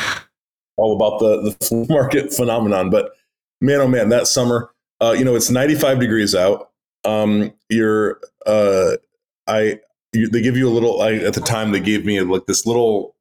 [0.75, 2.89] all about the, the flea market phenomenon.
[2.89, 3.13] But
[3.61, 4.69] man, oh man, that summer,
[5.01, 6.71] uh, you know, it's 95 degrees out.
[7.05, 8.97] Um, you're, uh,
[9.47, 9.79] I,
[10.13, 12.65] you, they give you a little, I, at the time they gave me like this
[12.65, 13.15] little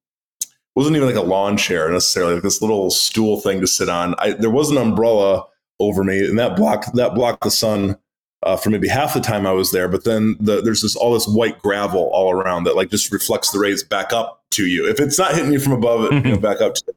[0.76, 4.14] wasn't even like a lawn chair necessarily, like this little stool thing to sit on.
[4.18, 5.46] I, there was an umbrella
[5.80, 7.96] over me, and that blocked that blocked the sun
[8.42, 9.88] uh, for maybe half the time I was there.
[9.88, 13.50] But then the, there's this all this white gravel all around that like just reflects
[13.50, 14.86] the rays back up to you.
[14.86, 16.94] If it's not hitting you from above, it you know, back up to you.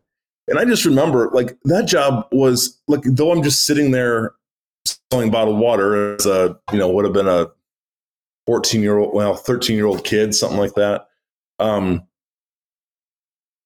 [0.49, 4.33] And I just remember like that job was like though I'm just sitting there
[5.11, 7.47] selling bottled water as a you know would have been a
[8.47, 11.07] 14 year old well 13 year old kid something like that.
[11.59, 12.03] Um,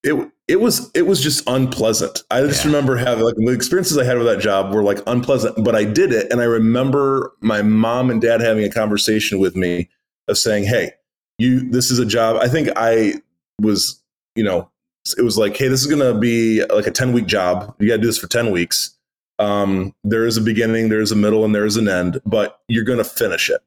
[0.03, 2.23] it it was it was just unpleasant.
[2.29, 2.71] I just Yeah.
[2.71, 5.83] remember having like the experiences I had with that job were like unpleasant, but I
[5.85, 9.89] did it, and I remember my mom and dad having a conversation with me
[10.27, 10.91] of saying, "Hey,
[11.37, 13.21] you this is a job." I think I
[13.61, 14.01] was,
[14.35, 14.69] you know,
[15.17, 17.73] it was like, "Hey, this is going to be like a ten week job.
[17.79, 18.97] You got to do this for ten weeks.
[19.43, 22.59] Um, there is a beginning, there is a middle, and there is an end, but
[22.67, 23.61] you're going to finish it."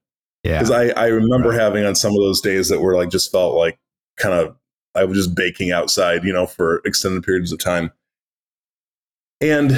[0.45, 0.59] Yeah.
[0.61, 1.59] because I, I remember Right.
[1.61, 3.79] having on some of those days that were like just felt like
[4.17, 4.57] kind of
[4.95, 7.91] I was just baking outside, you know, for extended periods of time,
[9.41, 9.73] and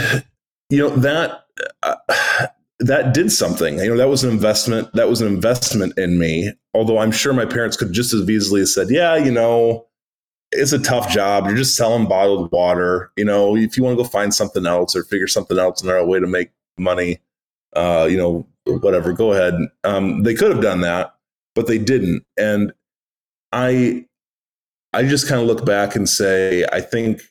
[0.70, 1.44] you know that
[1.82, 1.96] uh,
[2.80, 3.78] that did something.
[3.78, 4.92] You know, that was an investment.
[4.92, 6.52] That was an investment in me.
[6.74, 9.87] Although I'm sure my parents could just as easily have said, "Yeah, you know."
[10.52, 11.46] It's a tough job.
[11.46, 13.12] You're just selling bottled water.
[13.16, 15.90] You know, if you want to go find something else or figure something else and
[15.90, 17.18] there a way to make money,
[17.74, 19.54] uh, you know, whatever, go ahead.
[19.84, 21.14] Um, they could have done that,
[21.54, 22.24] but they didn't.
[22.38, 22.72] And
[23.52, 24.06] I,
[24.92, 27.22] I just kind of look back and say, I think,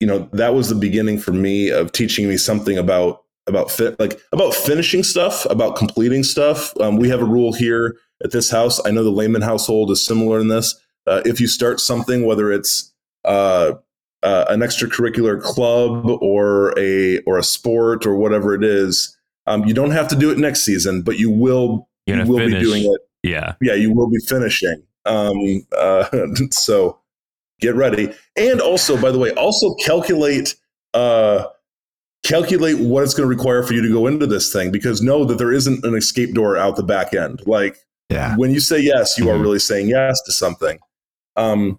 [0.00, 3.98] you know, that was the beginning for me of teaching me something about about fit,
[3.98, 6.72] like about finishing stuff, about completing stuff.
[6.80, 8.80] Um, we have a rule here at this house.
[8.86, 10.78] I know the Lehman household is similar in this.
[11.06, 12.92] Uh, if you start something, whether it's
[13.24, 13.72] uh,
[14.22, 19.74] uh, an extracurricular club or a or a sport or whatever it is, um, you
[19.74, 22.54] don't have to do it next season, but you will you will finish.
[22.54, 23.00] be doing it.
[23.22, 23.54] Yeah.
[23.60, 24.82] Yeah, you will be finishing.
[25.06, 26.06] Um, uh,
[26.50, 26.98] so
[27.60, 30.54] get ready, and also, by the way, also calculate
[30.94, 31.44] uh,
[32.22, 35.24] calculate what it's going to require for you to go into this thing because know
[35.24, 37.40] that there isn't an escape door out the back end.
[37.46, 37.78] Like
[38.10, 38.36] yeah.
[38.36, 39.42] when you say yes, you are Mhm.
[39.42, 40.78] really saying yes to something.
[41.40, 41.78] Um,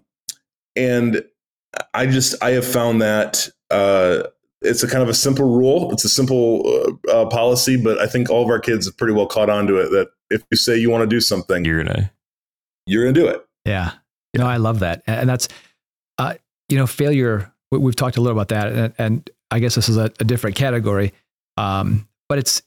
[0.76, 1.24] and
[1.94, 4.24] I just I have found that uh,
[4.60, 5.92] it's a kind of a simple rule.
[5.92, 9.12] It's a simple uh, uh, policy, but I think all of our kids have pretty
[9.14, 9.90] well caught on to it.
[9.90, 12.10] That if you say you want to do something, You're gonna.
[12.86, 13.46] you're going to do it.
[13.64, 13.92] Yeah.
[14.36, 15.02] No, I love that.
[15.06, 15.46] And that's,
[16.18, 16.34] uh,
[16.68, 18.72] you know, failure, we- we've talked a little about that.
[18.72, 21.12] And, and I guess this is a, a different category.
[21.58, 22.62] Um, but it's,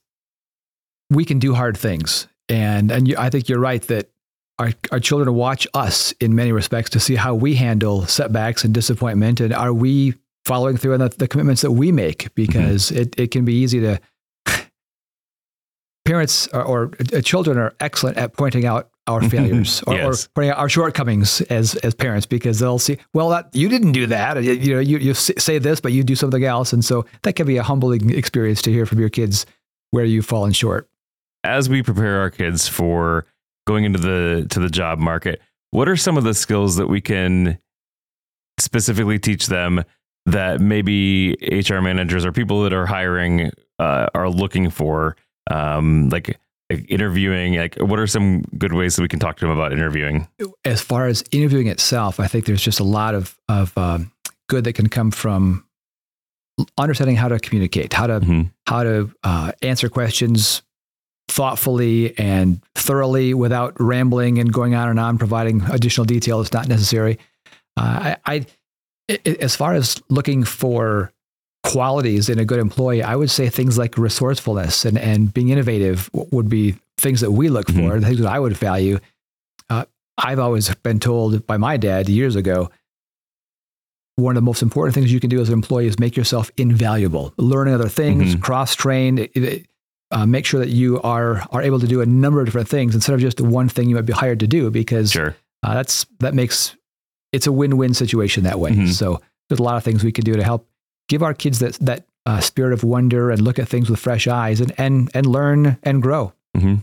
[1.09, 2.27] we can do hard things.
[2.49, 4.09] And, and you, I think you're right that
[4.59, 8.73] our, our children watch us in many respects to see how we handle setbacks and
[8.73, 9.39] disappointment.
[9.41, 10.13] And are we
[10.45, 12.33] following through on the, the commitments that we make?
[12.35, 13.99] Because it, it can be easy to,
[16.05, 20.25] parents or, or uh, children are excellent at pointing out our failures or, Yes.
[20.25, 23.91] or pointing out our shortcomings as as parents because they'll see well that you didn't
[23.91, 26.83] do that you, you know you, you say this but you do something else and
[26.83, 29.45] so that can be a humbling experience to hear from your kids
[29.91, 30.89] where you've fallen short
[31.43, 33.25] as we prepare our kids for
[33.65, 37.01] going into the to the job market what are some of the skills that we
[37.01, 37.57] can
[38.59, 39.83] specifically teach them
[40.25, 41.35] that maybe
[41.69, 45.15] hr managers or people that are hiring uh, are looking for
[45.51, 46.39] um, like,
[46.71, 49.71] like interviewing like what are some good ways that we can talk to them about
[49.73, 50.27] interviewing
[50.63, 54.11] as far as interviewing itself i think there's just a lot of of um,
[54.47, 55.63] good that can come from
[56.77, 58.51] understanding how to communicate how to Mhm.
[58.67, 60.61] how to uh, answer questions
[61.27, 66.67] thoughtfully and thoroughly without rambling and going on and on, providing additional detail that's not
[66.67, 67.19] necessary.
[67.77, 68.45] Uh, I,
[69.07, 71.11] I, as far as looking for
[71.63, 76.09] qualities in a good employee, I would say things like resourcefulness and, and being innovative
[76.13, 77.89] would be things that we look mm-hmm.
[77.89, 78.99] for, things that I would value.
[79.69, 79.85] Uh,
[80.17, 82.69] I've always been told by my dad years ago
[84.15, 86.49] one of the most important things you can do as an employee is make yourself
[86.55, 87.33] invaluable.
[87.37, 88.41] Learning other things, mm-hmm.
[88.41, 89.27] cross train,
[90.11, 92.95] uh, make sure that you are are able to do a number of different things
[92.95, 94.69] instead of just one thing you might be hired to do.
[94.71, 95.35] Because sure.
[95.63, 96.75] uh, that's that makes
[97.31, 98.71] it's a win win situation that way.
[98.71, 98.87] Mm-hmm.
[98.87, 100.67] So there's a lot of things we can do to help
[101.07, 104.27] give our kids that that uh, spirit of wonder and look at things with fresh
[104.27, 106.33] eyes and and and learn and grow.
[106.57, 106.75] Mm-hmm.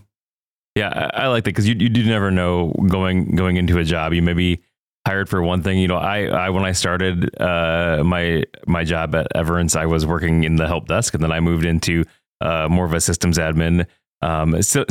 [0.74, 3.85] Yeah, I, I like that because you you do never know going going into a
[3.85, 4.12] job.
[4.12, 4.62] You maybe
[5.06, 5.78] hired for one thing.
[5.78, 10.06] You know, I, I when I started uh, my my job at Everence, I was
[10.06, 12.04] working in the help desk, and then I moved into
[12.42, 13.87] uh, more of a systems admin.
[14.20, 14.85] Um, so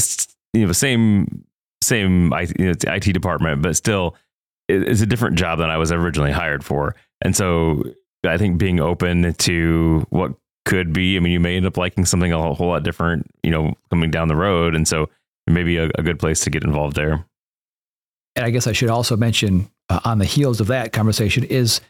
[0.53, 1.45] you know, the same
[1.81, 4.15] same IT, you know, IT department, but still,
[4.69, 6.95] it's a different job than I was originally hired for.
[7.21, 7.83] And so,
[8.25, 10.33] I think being open to what
[10.65, 11.17] could be.
[11.17, 14.11] I mean, you may end up liking something a whole lot different, you know, coming
[14.11, 15.09] down the road, and so
[15.47, 17.25] maybe a, a good place to get involved there.
[18.35, 21.81] And I guess I should also mention uh, on the heels of that conversation is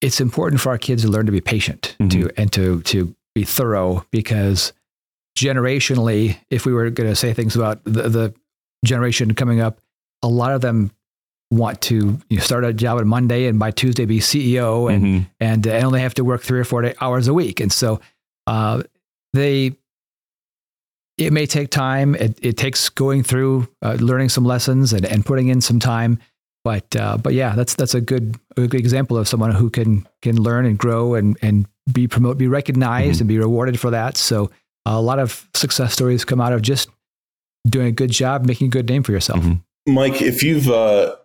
[0.00, 2.08] it's important for our kids to learn to be patient mm-hmm.
[2.08, 4.72] to and to to be thorough because
[5.36, 8.34] generationally, if we were going to say things about the, the
[8.82, 9.78] generation coming up,
[10.22, 10.90] a lot of them
[11.50, 15.04] want to you know, start a job on Monday and by Tuesday be CEO and
[15.04, 15.24] mm-hmm.
[15.38, 18.00] and, and only have to work three or four hours a week, and so
[18.46, 18.82] uh,
[19.34, 19.76] they
[21.18, 22.14] it may take time.
[22.14, 26.18] It, it takes going through, uh, learning some lessons and, and putting in some time.
[26.64, 30.08] But uh, but yeah, that's that's a good a good example of someone who can
[30.22, 33.22] can learn and grow and and be promote, be recognized mm-hmm.
[33.22, 34.16] and be rewarded for that.
[34.16, 34.50] So
[34.84, 36.88] a lot of success stories come out of just
[37.66, 39.40] doing a good job, making a good name for yourself.
[39.40, 39.94] Mm-hmm.
[39.94, 41.16] Mike, if you've uh,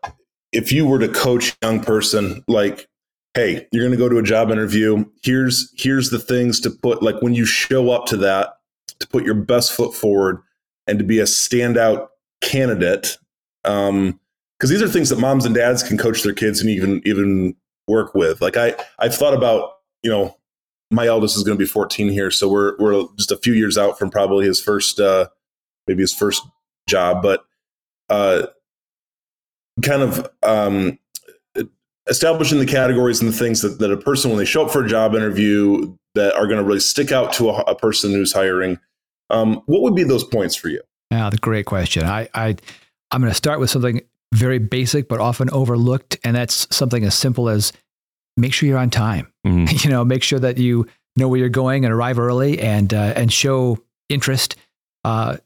[0.51, 2.87] if you were to coach a young person, like,
[3.33, 5.05] hey, you're going to go to a job interview.
[5.23, 8.53] Here's here's the things to put like when you show up to that
[8.99, 10.41] to put your best foot forward
[10.87, 12.09] and to be a standout
[12.41, 13.17] candidate.
[13.63, 14.19] Um,
[14.59, 17.55] because these are things that moms and dads can coach their kids and even even
[17.87, 18.41] work with.
[18.41, 19.71] Like I I've thought about,
[20.03, 20.37] you know,
[20.91, 23.77] my eldest is going to be 14 here, so we're we're just a few years
[23.77, 25.27] out from probably his first uh
[25.87, 26.43] maybe his first
[26.87, 27.43] job, but
[28.09, 28.47] uh
[29.81, 30.99] kind of um
[32.09, 34.83] establishing the categories and the things that, that a person when they show up for
[34.83, 38.33] a job interview that are going to really stick out to a, a person who's
[38.33, 38.77] hiring
[39.31, 40.81] um, what would be those points for you?
[41.09, 42.03] Yeah, the great question.
[42.03, 42.55] I, I
[43.11, 44.01] I'm going to start with something
[44.33, 47.73] very basic but often overlooked, and that's something as simple as
[48.41, 49.31] make sure you're on time.
[49.45, 49.75] Mm-hmm.
[49.83, 53.13] You know, make sure that you know where you're going and arrive early and uh,
[53.15, 54.55] and show interest.
[55.03, 55.37] Uh,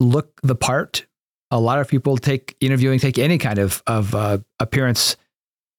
[0.00, 1.06] look the part.
[1.50, 5.16] A lot of people take interviewing, take any kind of of uh, appearance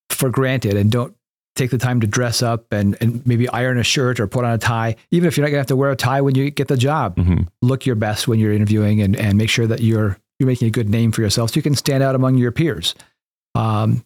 [0.09, 1.15] for granted, and don't
[1.55, 4.53] take the time to dress up and, and maybe iron a shirt or put on
[4.53, 4.95] a tie.
[5.11, 6.77] Even if you're not going to have to wear a tie when you get the
[6.77, 7.41] job, mm-hmm.
[7.61, 10.71] look your best when you're interviewing and, and make sure that you're you're making a
[10.71, 12.95] good name for yourself so you can stand out among your peers.
[13.55, 14.03] Um,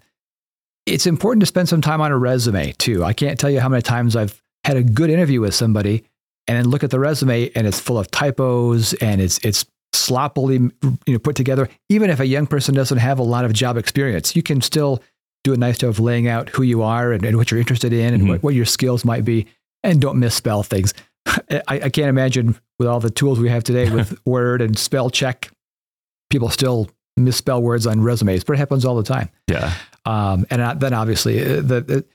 [0.85, 3.03] it's important to spend some time on a resume too.
[3.03, 6.03] I can't tell you how many times I've had a good interview with somebody
[6.47, 10.55] and then look at the resume and it's full of typos and it's it's sloppily
[10.55, 11.69] you know put together.
[11.89, 15.01] Even if a young person doesn't have a lot of job experience, you can still
[15.43, 17.93] do a nice job of laying out who you are and, and what you're interested
[17.93, 18.31] in and mm-hmm.
[18.31, 19.45] what, what, your skills might be,
[19.83, 20.93] and don't misspell things.
[21.27, 25.09] I, I, can't imagine with all the tools we have today with Word and spell
[25.09, 25.51] check,
[26.29, 29.29] people still misspell words on resumes, but it happens all the time.
[29.49, 29.73] Yeah.
[30.05, 32.05] Um, and then obviously uh, the, the,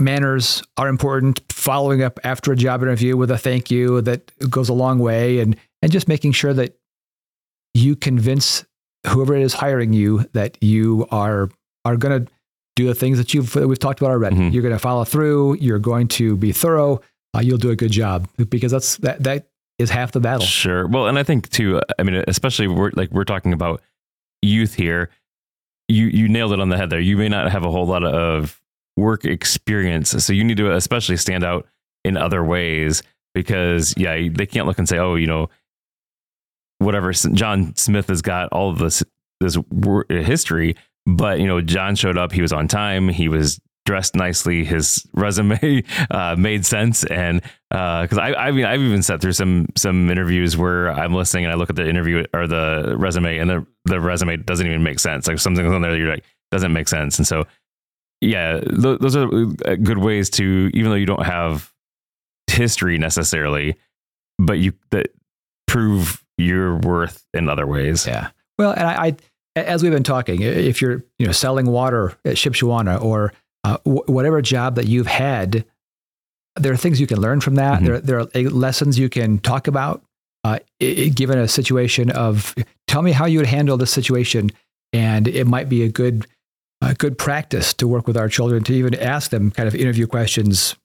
[0.00, 1.40] manners are important.
[1.52, 5.40] Following up after a job interview with a thank you that goes a long way,
[5.40, 6.78] and and just making sure that
[7.74, 8.64] you convince
[9.06, 11.50] whoever it is hiring you that you are
[11.84, 12.30] are going to
[12.76, 14.36] do the things that you've we've talked about already.
[14.36, 14.54] Mm-hmm.
[14.54, 15.54] You're going to follow through.
[15.54, 17.00] You're going to be thorough.
[17.34, 20.46] Uh, you'll do a good job because that's that that is half the battle.
[20.46, 20.86] Sure.
[20.86, 21.80] Well, and I think too.
[21.98, 23.82] I mean, especially we're like we're talking about
[24.42, 25.10] youth here.
[25.88, 27.00] You you nailed it on the head there.
[27.00, 28.60] You may not have a whole lot of
[28.96, 31.66] work experience, so you need to especially stand out
[32.04, 33.02] in other ways
[33.34, 35.48] because yeah, they can't look and say, oh, you know,
[36.78, 37.12] whatever.
[37.12, 39.02] John Smith has got all of this
[39.40, 39.56] this
[40.10, 40.76] history
[41.08, 42.32] but you know, John showed up.
[42.32, 43.08] He was on time.
[43.08, 44.66] He was dressed nicely.
[44.66, 49.32] His resume uh, made sense, and because uh, I, I mean, I've even sat through
[49.32, 53.38] some some interviews where I'm listening and I look at the interview or the resume,
[53.38, 55.26] and the the resume doesn't even make sense.
[55.26, 57.46] Like something's on there that you're like doesn't make sense, and so
[58.20, 59.26] yeah, th- those are
[59.64, 61.72] uh, good ways to even though you don't have
[62.46, 63.74] history necessarily,
[64.38, 65.14] but you that
[65.66, 68.06] prove your worth in other ways.
[68.06, 68.28] Yeah.
[68.58, 69.16] Well, and I, I
[69.56, 73.32] as we've been talking, if you're you know selling water at Shipshewana or
[73.64, 75.64] uh, w- whatever job that you've had,
[76.56, 77.80] there are things you can learn from that.
[77.82, 77.86] Mhm.
[77.86, 80.02] There, there are lessons you can talk about.
[80.44, 82.54] Uh, i- i- given a situation of,
[82.86, 84.50] tell me how you would handle this situation,
[84.92, 86.26] and it might be a good,
[86.80, 90.06] a good practice to work with our children to even ask them kind of interview
[90.06, 90.76] questions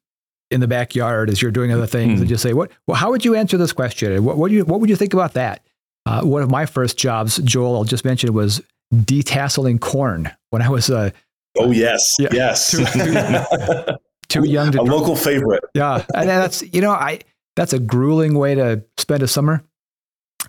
[0.52, 2.22] in the backyard as you're doing other things, Hmm.
[2.22, 4.12] and just say, what, well, how would you answer this question?
[4.12, 5.62] And what, what do you, what would you think about that?
[6.06, 8.62] Uh, one of my first jobs, Joel, I'll just mention, was
[8.94, 11.12] detasseling corn when I was uh,
[11.58, 12.30] Oh yes, Yeah.
[12.32, 12.72] yes.
[12.72, 13.98] Too-
[14.30, 15.64] too young to a local favorite.
[15.74, 17.20] yeah, and that's you know, I
[17.56, 19.64] that's a grueling way to spend a summer,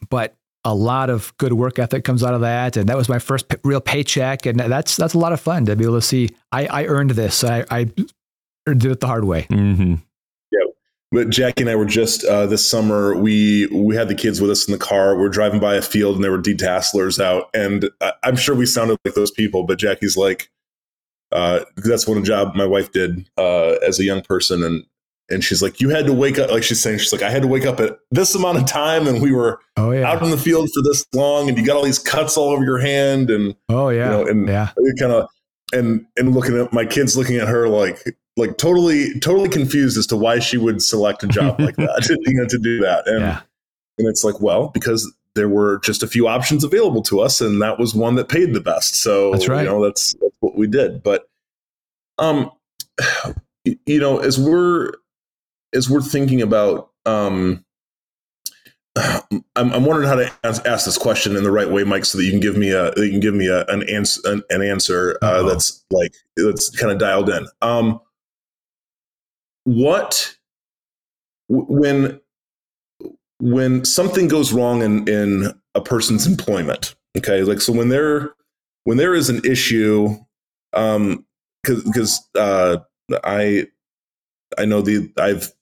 [0.08, 3.18] but a lot of good work ethic comes out of that, and that was my
[3.18, 6.02] first p- real paycheck, and that's that's a lot of fun to be able to
[6.02, 6.30] see.
[6.52, 7.44] I, I earned this.
[7.44, 9.42] I, I did it the hard way.
[9.50, 9.96] hmm
[11.12, 13.14] But Jackie and I were just uh, this summer.
[13.14, 15.14] We we had the kids with us in the car.
[15.16, 17.50] We are driving by a field, and there were detasslers out.
[17.54, 19.62] And I, I'm sure we sounded like those people.
[19.64, 20.50] But Jackie's like,
[21.34, 24.84] uh, that's one job my wife did uh, as a young person, and
[25.30, 26.50] and she's like, you had to wake up.
[26.50, 29.06] Like she's saying, she's like, I had to wake up at this amount of time,
[29.08, 30.10] and we were Oh yeah.
[30.10, 32.64] out in the field for this long, and you got all these cuts all over
[32.64, 34.08] your hand, and oh yeah.
[34.10, 34.70] know, and- yeah.
[34.98, 35.28] kind of
[35.72, 37.98] and and looking at my kids looking at her like
[38.36, 42.34] like totally totally confused as to why she would select a job like that you
[42.34, 43.40] know to do that and Yeah.
[43.98, 47.60] and it's like well because there were just a few options available to us and
[47.60, 49.62] that was one that paid the best so That's right.
[49.62, 51.28] you know that's that's what we did but
[52.18, 52.50] um
[53.64, 54.92] you know as we're
[55.74, 57.64] as we're thinking about um
[58.96, 62.18] I'm, I'm wondering how to ask, ask this question in the right way, Mike, so
[62.18, 64.62] that you can give me a you can give me a, an answer an, an
[64.62, 65.48] answer uh, Uh-oh.
[65.48, 67.46] that's like that's kind of dialed in.
[67.60, 68.00] Um,
[69.64, 70.36] what
[71.48, 72.20] when
[73.40, 76.94] when something goes wrong in in a person's employment?
[77.16, 78.34] Okay, like so when there
[78.84, 80.16] when there is an issue,
[80.72, 81.24] um,
[81.62, 82.78] because uh,
[83.24, 83.66] I
[84.58, 85.52] I know the I've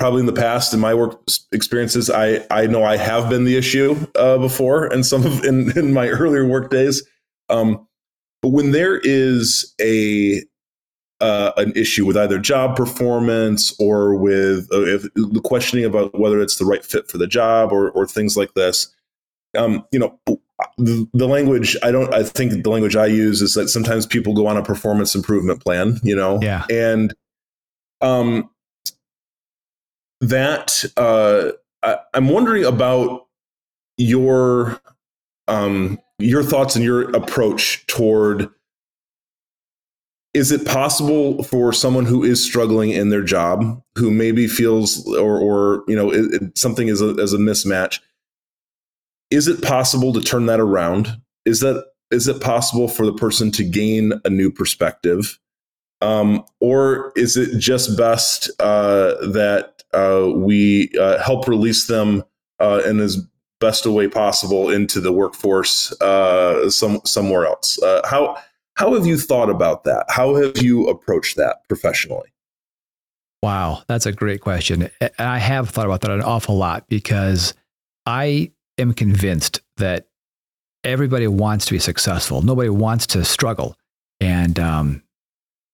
[0.00, 1.20] probably in the past in my work
[1.52, 5.76] experiences i i know i have been the issue uh, before and some of in,
[5.76, 7.06] in my earlier work days
[7.50, 7.86] um,
[8.40, 10.42] but when there is a
[11.20, 16.40] uh, an issue with either job performance or with uh, if, the questioning about whether
[16.40, 18.94] it's the right fit for the job or or things like this
[19.56, 20.18] um, you know
[20.78, 24.34] the, the language i don't i think the language i use is that sometimes people
[24.34, 26.64] go on a performance improvement plan you know Yeah.
[26.70, 27.14] and
[28.00, 28.50] um
[30.20, 31.52] that uh,
[31.82, 33.26] I, I'm wondering about
[33.96, 34.80] your
[35.48, 38.50] um, your thoughts and your approach toward.
[40.32, 45.38] Is it possible for someone who is struggling in their job, who maybe feels or,
[45.38, 47.98] or you know it, it, something is a, as a mismatch?
[49.30, 51.20] Is it possible to turn that around?
[51.44, 55.38] Is that is it possible for the person to gain a new perspective?
[56.00, 62.24] um, or is it just best uh, that uh, we uh, help release them
[62.58, 63.22] uh, in as
[63.60, 67.80] best a way possible into the workforce uh, some somewhere else?
[67.82, 68.36] Uh, how
[68.76, 70.06] how have you thought about that?
[70.08, 72.30] How have you approached that professionally?
[73.42, 74.90] Wow, that's a great question.
[75.00, 77.54] And I have thought about that an awful lot because
[78.06, 80.08] I am convinced that
[80.84, 82.42] everybody wants to be successful.
[82.42, 83.76] Nobody wants to struggle.
[84.20, 85.02] And um,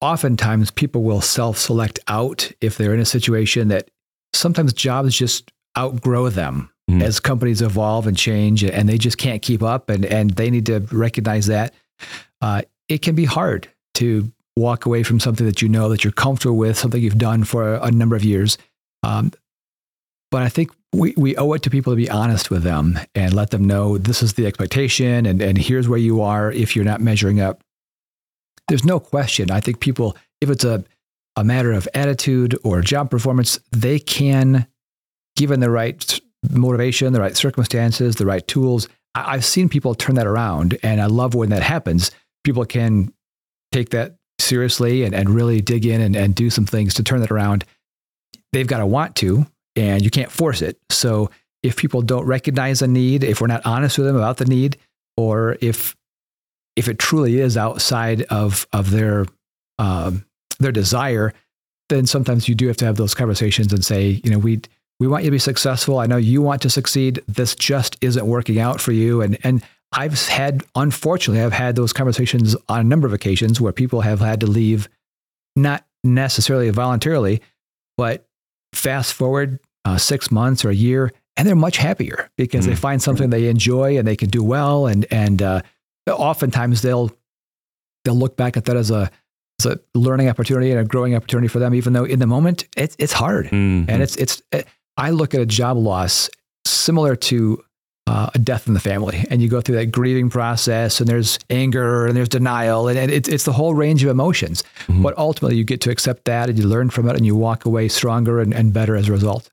[0.00, 3.90] oftentimes people will self select out if they're in a situation that
[4.32, 7.02] sometimes jobs just outgrow them Mhm.
[7.02, 10.66] as companies evolve and change and they just can't keep up and, and they need
[10.66, 11.74] to recognize that.
[12.40, 16.12] Uh, it can be hard to walk away from something that you know that you're
[16.12, 18.56] comfortable with, something you've done for a, a number of years.
[19.02, 19.32] Um,
[20.30, 23.34] but I think we, we owe it to people to be honest with them and
[23.34, 26.84] let them know this is the expectation and, and here's where you are if you're
[26.84, 27.62] not measuring up.
[28.68, 29.50] There's no question.
[29.50, 30.84] I think people, if it's a,
[31.36, 34.66] a matter of attitude or job performance, they can,
[35.36, 36.18] given the right
[36.50, 40.78] motivation, the right circumstances, the right tools, I, I've seen people turn that around.
[40.82, 42.10] And I love when that happens.
[42.46, 43.12] People can
[43.72, 47.18] take that seriously and, and really dig in and, and do some things to turn
[47.20, 47.64] that around.
[48.52, 50.78] They've got to want to, and you can't force it.
[50.88, 51.28] So
[51.64, 54.76] if people don't recognize a need, if we're not honest with them about the need,
[55.16, 55.96] or if
[56.76, 59.26] if it truly is outside of of their
[59.80, 60.24] um,
[60.60, 61.32] their desire,
[61.88, 64.60] then sometimes you do have to have those conversations and say, you know, we
[65.00, 65.98] we want you to be successful.
[65.98, 67.24] I know you want to succeed.
[67.26, 69.20] This just isn't working out for you.
[69.20, 69.64] And and
[69.96, 74.20] I've had, unfortunately, I've had those conversations on a number of occasions where people have
[74.20, 74.88] had to leave,
[75.56, 77.40] not necessarily voluntarily,
[77.96, 78.28] but
[78.74, 82.70] fast forward uh, six months or a year, and they're much happier because mm-hmm.
[82.70, 84.86] they find something they enjoy and they can do well.
[84.86, 85.62] And and uh,
[86.06, 87.10] oftentimes they'll
[88.04, 89.10] they'll look back at that as a
[89.60, 92.66] as a learning opportunity and a growing opportunity for them, even though in the moment
[92.76, 93.88] it's it's hard mm-hmm.
[93.90, 94.42] and it's it's.
[94.52, 94.66] It,
[94.98, 96.30] I look at a job loss
[96.64, 97.62] similar to
[98.06, 101.38] uh, a death in the family, and you go through that grieving process, and there's
[101.50, 104.62] anger, and there's denial, and, and it's, it's the whole range of emotions.
[104.86, 105.02] Mm-hmm.
[105.02, 107.64] But ultimately, you get to accept that, and you learn from it, and you walk
[107.64, 109.50] away stronger and, and better as a result.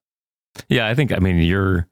[0.70, 1.88] Yeah, I think I mean your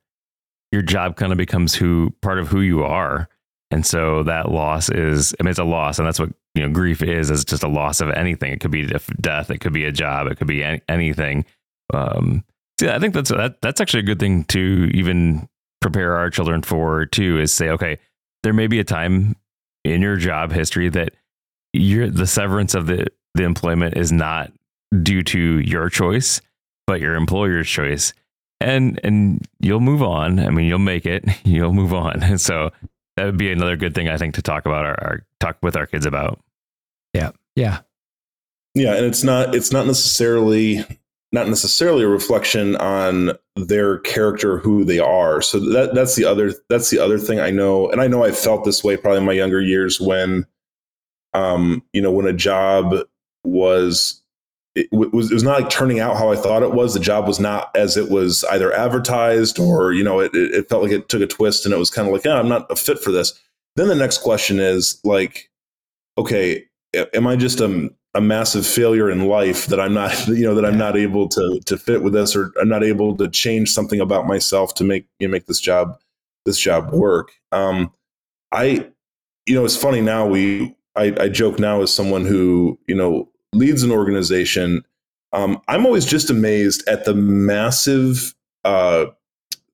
[0.71, 3.27] your job kind of becomes who part of who you are,
[3.71, 6.69] and so that loss is I mean it's a loss, and that's what you know
[6.69, 8.53] grief is is just a loss of anything.
[8.53, 8.85] It could be
[9.19, 11.45] death, it could be a job, it could be any, anything.
[11.93, 12.43] Um,
[12.79, 15.47] so yeah, I think that's that, that's actually a good thing to even
[15.81, 17.97] prepare our children for too is say, okay,
[18.43, 19.35] there may be a time
[19.83, 21.13] in your job history that
[21.73, 24.51] your the severance of the the employment is not
[25.03, 26.41] due to your choice,
[26.87, 28.13] but your employer's choice.
[28.59, 30.39] And and you'll move on.
[30.39, 31.25] I mean, you'll make it.
[31.43, 32.21] You'll move on.
[32.23, 32.71] And so
[33.17, 35.75] that would be another good thing I think to talk about our, our talk with
[35.75, 36.39] our kids about.
[37.13, 37.31] Yeah.
[37.55, 37.81] Yeah.
[38.73, 40.85] Yeah, and it's not it's not necessarily
[41.31, 45.41] not necessarily a reflection on their character who they are.
[45.41, 48.31] So that that's the other that's the other thing i know and i know i
[48.31, 50.45] felt this way probably in my younger years when
[51.33, 52.95] um you know when a job
[53.43, 54.21] was
[54.75, 56.93] it was it was not like turning out how i thought it was.
[56.93, 60.83] The job was not as it was either advertised or you know it, it felt
[60.83, 62.75] like it took a twist and it was kind of like yeah i'm not a
[62.75, 63.33] fit for this.
[63.77, 65.49] Then the next question is like
[66.17, 66.65] okay
[67.13, 70.65] am i just a a massive failure in life that I'm not, you know, that
[70.65, 73.99] I'm not able to to fit with this, or I'm not able to change something
[73.99, 75.99] about myself to make you know, make this job
[76.45, 77.31] this job work.
[77.51, 77.91] Um,
[78.51, 78.89] I,
[79.45, 80.27] you know, it's funny now.
[80.27, 84.83] We I, I joke now as someone who you know leads an organization.
[85.33, 88.35] Um, I'm always just amazed at the massive
[88.65, 89.05] uh,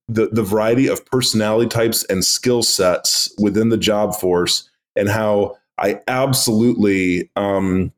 [0.08, 5.58] the the variety of personality types and skill sets within the job force, and how
[5.80, 7.92] I absolutely um,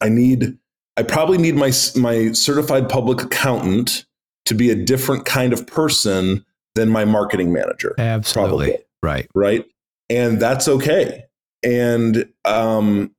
[0.00, 0.58] I need
[0.96, 4.06] I probably need my my certified public accountant
[4.46, 7.94] to be a different kind of person than my marketing manager.
[7.98, 8.66] Absolutely.
[8.66, 8.84] Probably.
[9.02, 9.28] Right.
[9.34, 9.64] Right.
[10.10, 11.24] And that's okay.
[11.62, 13.14] And um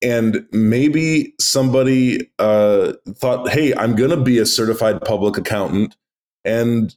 [0.00, 5.96] and maybe somebody uh thought, "Hey, I'm going to be a certified public accountant."
[6.44, 6.94] And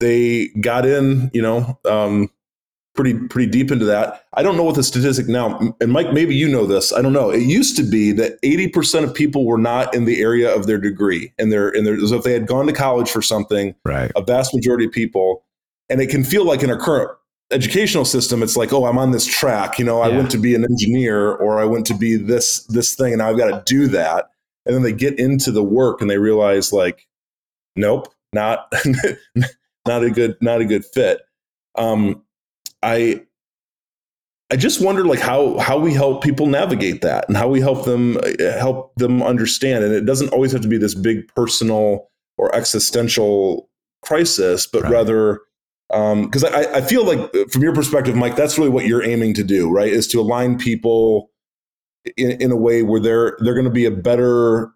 [0.00, 2.30] they got in, you know, um
[2.98, 4.24] pretty pretty deep into that.
[4.34, 6.92] I don't know what the statistic now, and Mike, maybe you know this.
[6.92, 7.30] I don't know.
[7.30, 10.66] It used to be that eighty percent of people were not in the area of
[10.66, 13.72] their degree, and their and their so if they had gone to college for something,
[13.84, 14.10] right?
[14.16, 15.44] A vast majority of people,
[15.88, 17.08] and it can feel like in our current
[17.52, 19.78] educational system, it's like, oh, I'm on this track.
[19.78, 22.96] You know, I went to be an engineer, or I went to be this this
[22.96, 24.30] thing, and I've got to do that.
[24.66, 27.06] And then they get into the work, and they realize, like,
[27.76, 28.72] nope, not
[29.86, 31.20] not a good not a good fit.
[31.76, 32.24] Um,
[32.82, 33.22] I
[34.50, 37.84] I just wonder like how how we help people navigate that and how we help
[37.84, 39.84] them uh, help them understand.
[39.84, 42.08] And it doesn't always have to be this big personal
[42.38, 43.68] or existential
[44.02, 44.92] crisis, but right.
[44.92, 45.40] rather
[45.88, 49.02] because um, I, I feel like uh, from your perspective, Mike, that's really what you're
[49.02, 49.90] aiming to do, right?
[49.92, 51.30] Is to align people
[52.16, 54.70] in, in a way where they're they're going to be a better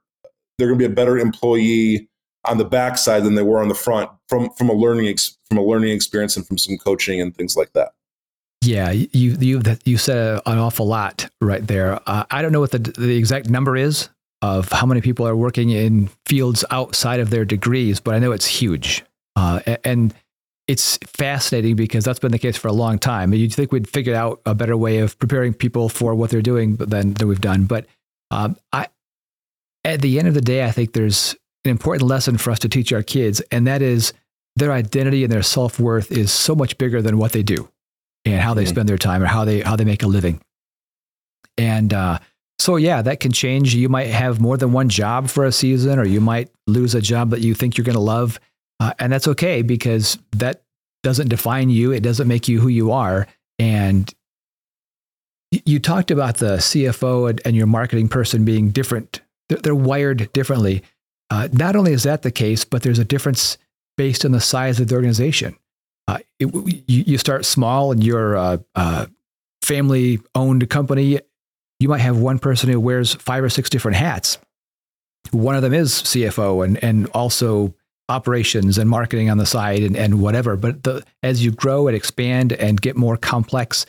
[0.59, 2.09] they're going to be a better employee
[2.45, 5.59] on the backside than they were on the front from from a learning ex, from
[5.59, 7.93] a learning experience and from some coaching and things like that.
[8.62, 11.99] Yeah, you you you said an awful lot right there.
[12.07, 14.09] Uh, I don't know what the the exact number is
[14.40, 18.32] of how many people are working in fields outside of their degrees, but I know
[18.32, 19.05] it's huge.
[19.36, 20.12] Uh, and
[20.66, 23.32] it's fascinating because that's been the case for a long time.
[23.32, 26.76] You'd think we'd figured out a better way of preparing people for what they're doing
[26.76, 27.64] than, than we've done.
[27.64, 27.86] But
[28.30, 28.88] um, I,
[29.84, 32.69] at the end of the day, I think there's an important lesson for us to
[32.69, 34.13] teach our kids, and that is
[34.57, 37.69] their identity and their self worth is so much bigger than what they do
[38.25, 38.71] and how they mm-hmm.
[38.71, 40.41] spend their time or how they how they make a living.
[41.59, 42.19] And uh,
[42.59, 43.75] so, yeah, that can change.
[43.75, 47.01] You might have more than one job for a season, or you might lose a
[47.01, 48.39] job that you think you're going to love,
[48.81, 50.63] uh, and that's okay because that
[51.03, 51.93] doesn't define you.
[51.93, 53.27] It doesn't make you who you are.
[53.59, 54.13] And
[55.51, 59.21] you talked about the CFO and, and your marketing person being different.
[59.49, 60.83] They're, they're wired differently.
[61.33, 63.57] Uh, not only is that the case, but there's a difference
[63.97, 65.57] based on the size of the organization.
[66.07, 69.09] Uh, it, you, you, start small and you're a, a
[69.62, 71.18] family owned company.
[71.80, 74.37] You might have one person who wears five or six different hats.
[75.30, 77.74] One of them is CFO and, and also
[78.11, 80.55] operations and marketing on the side and, and whatever.
[80.55, 83.87] But the, as you grow and expand and get more complex,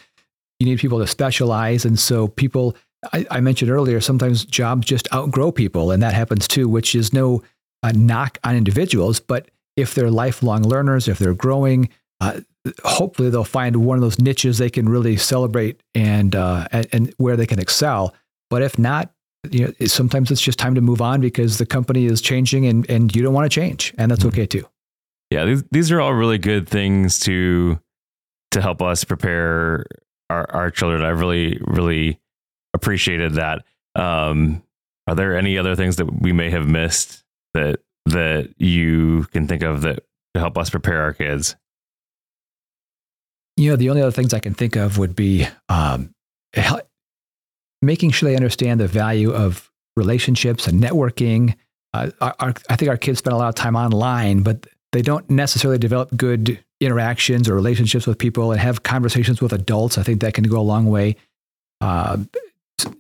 [0.60, 1.84] you need people to specialize.
[1.84, 2.78] And so people
[3.12, 7.12] I, I, mentioned earlier, sometimes jobs just outgrow people, and that happens too, which is
[7.14, 7.44] no
[7.84, 11.90] uh, knock on individuals, but if they're lifelong learners, if they're growing,
[12.22, 12.40] uh,
[12.84, 17.14] hopefully they'll find one of those niches they can really celebrate and, uh, and, and
[17.18, 18.14] where they can excel.
[18.50, 19.12] But if not,
[19.50, 22.90] you know, sometimes it's just time to move on because the company is changing and,
[22.90, 24.28] and you don't want to change, and that's Mhm.
[24.30, 24.66] okay too.
[25.32, 27.80] Yeah, these these are all really good things to
[28.52, 29.86] to help us prepare
[30.30, 31.02] our our children.
[31.02, 32.20] I really really
[32.74, 33.64] appreciated that.
[33.96, 34.64] Um,
[35.08, 39.64] are there any other things that we may have missed that that you can think
[39.64, 40.04] of that
[40.34, 41.56] to help us prepare our kids?
[43.56, 46.14] You know, the only other things I can think of would be um,
[47.82, 51.56] making sure they understand the value of relationships and networking.
[51.94, 55.02] Uh, our, our, I think our kids spend a lot of time online, but they
[55.02, 59.98] don't necessarily develop good interactions or relationships with people and have conversations with adults.
[59.98, 61.16] I think that can go a long way.
[61.82, 62.18] Uh,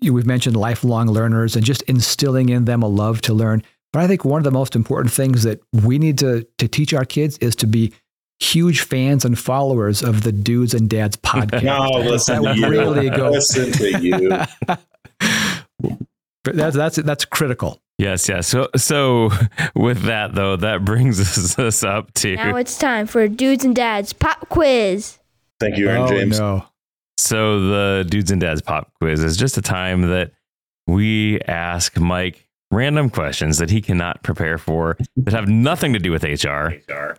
[0.02, 3.64] you- we've mentioned lifelong learners and just instilling in them a love to learn.
[3.92, 6.94] But I think one of the most important things that we need to, to teach
[6.94, 7.94] our kids is to be
[8.40, 11.64] huge fans and followers of the Dudes and Dads podcast.
[11.64, 12.68] No, listen That to you.
[12.70, 14.30] really go- Listen to you.
[16.44, 17.80] But that's that's that's critical.
[17.98, 18.48] Yes, yes.
[18.50, 19.30] So so
[19.76, 23.74] with that though, that brings us, us up to Now it's time for Dudes and
[23.74, 25.20] Dads Pop Quiz.
[25.62, 26.38] Thank you, Aaron oh James.
[26.40, 26.66] no!
[27.18, 30.32] So the dudes and dads pop quiz is just a time that
[30.88, 36.12] we ask Mike random questions that he cannot prepare for that have nothing to do
[36.12, 36.70] with HR.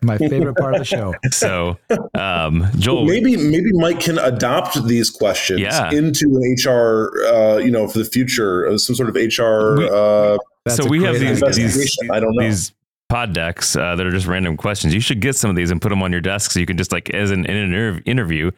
[0.02, 1.14] My favorite part of the show.
[1.32, 1.78] So,
[2.14, 5.90] um, Joel, Maybe maybe Mike can adopt these questions Yeah.
[5.92, 9.88] into an HR, uh, you know, for the future, uh, some sort of HR We-
[9.88, 10.38] uh,
[10.68, 11.98] so we have these these.
[12.10, 12.42] I don't know.
[12.44, 12.72] these
[13.10, 14.92] pod decks uh, that are just random questions.
[14.92, 16.76] You should get some of these and put them on your desk so you can
[16.78, 18.50] just like as an in an inter- interview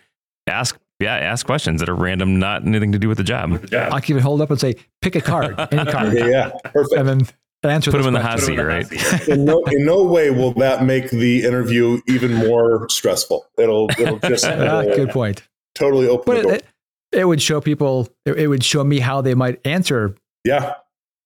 [0.47, 3.67] ask yeah ask questions that are random, not anything to do with the job.
[3.71, 3.89] Yeah.
[3.93, 6.95] I'll keep it hold up and say, pick a card, any card, Okay, yeah, perfect.
[6.97, 7.21] and then
[7.63, 7.91] answer.
[7.91, 8.87] Put them in the hot seat, right?
[9.29, 13.45] in no, in no way will that make the interview even more stressful.
[13.59, 15.43] It'll it'll just Ah, it'll good point.
[15.75, 16.53] totally open But the door.
[16.55, 16.65] it,
[17.13, 18.09] it, it would show people.
[18.25, 20.75] It, it would show me how they might answer yeah,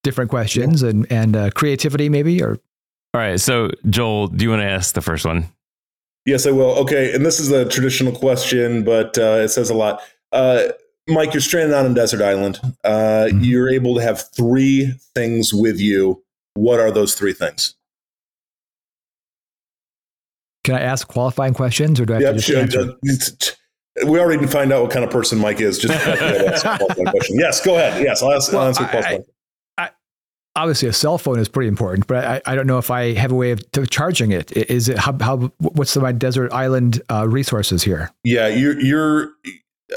[0.02, 2.52] different questions and and uh, creativity maybe or
[3.12, 3.38] All right.
[3.38, 5.46] So Joel, do you want to ask the first one?
[6.26, 6.70] Yes, I will.
[6.80, 10.00] Okay, and this is a traditional question, but uh, it says a lot.
[10.32, 10.68] Uh,
[11.08, 12.60] Mike, you're stranded on a desert island.
[12.84, 13.44] Uh, Mhm.
[13.44, 16.22] You're able to have three things with you.
[16.54, 17.74] What are those three things?
[20.62, 22.96] can I ask qualifying questions or do I have Yep, to just sure.
[23.08, 23.56] answer?
[24.06, 25.78] We already find out what kind of person Mike is.
[25.78, 27.38] Just ask a qualifying question.
[27.38, 28.02] Yes, go ahead.
[28.02, 29.24] Yes, I'll, ask, I'll Well, answer I- qualifying.
[30.56, 33.30] Obviously, a cell phone is pretty important, but I, I don't know if I have
[33.30, 34.50] a way of charging it.
[34.52, 38.10] Is it how, how what's the, my desert island uh, resources here?
[38.24, 39.30] Yeah, you're you're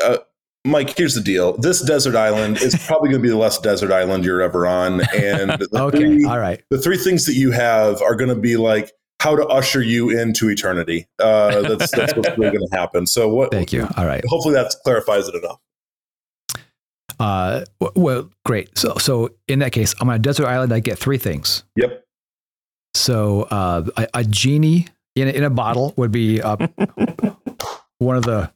[0.03, 0.17] uh,
[0.63, 0.95] Mike.
[0.95, 1.57] Here's the deal.
[1.57, 5.01] This desert island is probably going to be the last desert island you're ever on,
[5.15, 6.61] and Okay, three, all right.
[6.69, 8.91] the three things that you have are going to be like
[9.21, 11.07] how to usher you into eternity.
[11.17, 13.07] Uh, that's that's what's really going to happen.
[13.07, 13.51] So what?
[13.51, 13.87] Thank you.
[13.97, 14.23] All right.
[14.27, 15.59] Hopefully that clarifies it enough.
[17.23, 17.63] Uh,
[17.95, 18.77] well, great.
[18.77, 20.73] So, so in that case, I'm on a desert island.
[20.73, 21.63] I get three things.
[21.77, 22.03] Yep.
[22.95, 26.57] So, uh, a, a genie in a, in a bottle would be uh,
[27.99, 28.51] one of the.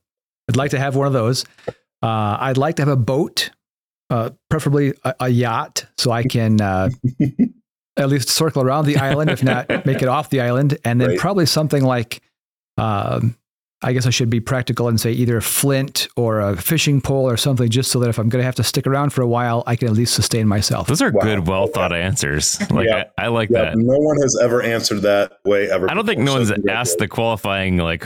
[0.49, 1.45] I'd like to have one of those.
[2.03, 3.51] Uh, I'd like to have a boat,
[4.09, 6.89] uh, preferably a, a yacht, so I can uh,
[7.97, 11.09] at least circle around the island, if not make it off the island, and then
[11.11, 11.19] Right.
[11.19, 12.21] probably something like.
[12.77, 13.35] Um,
[13.83, 17.29] I guess I should be practical and say either a flint or a fishing pole
[17.29, 19.27] or something, just so that if I'm going to have to stick around for a
[19.27, 20.87] while, I can at least sustain myself.
[20.87, 21.21] Those are Wow.
[21.21, 22.59] good, well thought answers.
[22.71, 23.03] Like Yeah.
[23.19, 23.77] I, I like Yeah, that.
[23.77, 25.91] no one has ever answered that way ever.
[25.91, 28.03] I don't think no so one's asked the qualifying like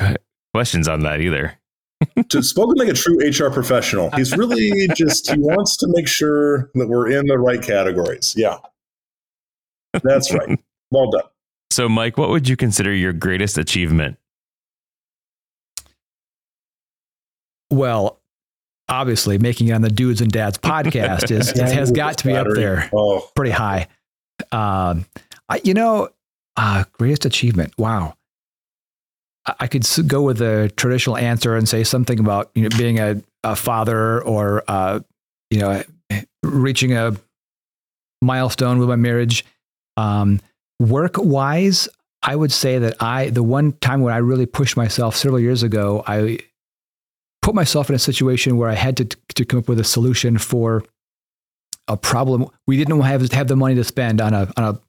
[0.54, 1.58] questions on that either.
[2.28, 4.10] Just spoken like a true HR professional.
[4.12, 8.34] He's really just he wants to make sure that we're in the right categories.
[8.36, 8.58] Yeah,
[10.04, 10.60] that's right.
[10.90, 11.24] Well done.
[11.70, 14.18] So, Mike, what would you consider your greatest achievement?
[17.72, 18.20] Well,
[18.90, 22.34] obviously, making it on the Dudes and Dads podcast is it has got to be
[22.34, 23.88] up there, Oh, pretty high.
[24.52, 25.06] Um,
[25.50, 26.10] I, you know,
[26.58, 27.74] uh, greatest achievement.
[27.78, 28.16] Wow.
[29.46, 33.00] I, I could go with the traditional answer and say something about you know being
[33.00, 35.00] a, a father or uh,
[35.50, 35.84] you know
[36.44, 37.16] reaching a
[38.22, 39.46] milestone with my marriage.
[39.98, 40.40] Um,
[40.80, 41.88] work wise,
[42.24, 45.64] I would say that I the one time when I really pushed myself several years
[45.64, 46.40] ago, I
[47.42, 50.38] put myself in a situation where I had to to come up with a solution
[50.38, 50.84] for
[51.88, 52.48] a problem.
[52.68, 54.80] We didn't have have the money to spend on a on a.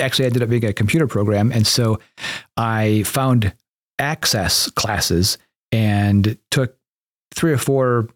[0.00, 1.98] Actually, I ended up being a computer program, and so
[2.56, 3.52] I found
[3.98, 5.36] access classes
[5.72, 6.76] and took
[7.34, 8.08] three or four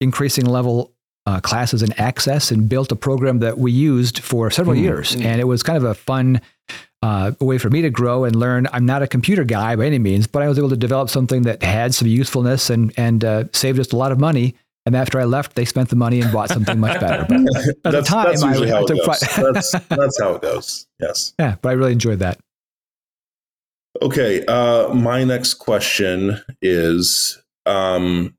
[0.00, 0.92] increasing level
[1.26, 4.82] uh, classes in access and built a program that we used for several Hmm.
[4.82, 5.14] years.
[5.14, 6.40] And it was kind of a fun
[7.04, 8.66] uh, a way for me to grow and learn.
[8.72, 11.42] I'm not a computer guy by any means, but I was able to develop something
[11.42, 14.54] that had some usefulness and and uh, saved us a lot of money.
[14.86, 17.26] And after I left, they spent the money and bought something much better.
[17.28, 17.40] But
[17.84, 19.20] at the time, that's I, I how it took goes.
[19.36, 20.86] that's, that's how it goes.
[20.98, 21.34] Yes.
[21.38, 22.38] yeah, but I really enjoyed that.
[24.00, 24.44] Okay.
[24.46, 28.34] Uh, my next question is, um,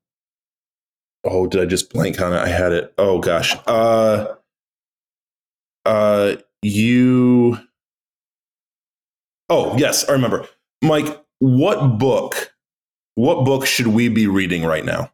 [1.23, 2.37] oh, did I just blank on it?
[2.37, 2.93] I had it.
[2.97, 3.55] Oh gosh.
[3.67, 4.35] Uh,
[5.85, 7.59] uh, you.
[9.49, 10.47] Oh yes, I remember.
[10.81, 12.53] Mike, what book?
[13.15, 15.11] What book should we be reading right now?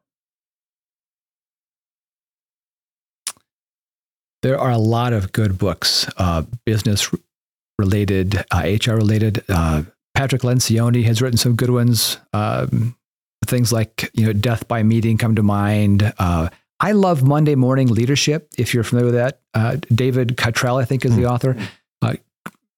[4.42, 7.14] There are a lot of good books, uh, business
[7.78, 9.44] related, uh, HR related.
[9.48, 9.84] Uh,
[10.16, 12.18] Patrick Lencioni has written some good ones.
[12.34, 12.96] Um,
[13.46, 16.14] things like you know, Death by Meeting come to mind.
[16.18, 18.50] Uh, I love Monday Morning Leadership.
[18.58, 21.56] If you're familiar with that, uh, David Cottrell, I think, is the author.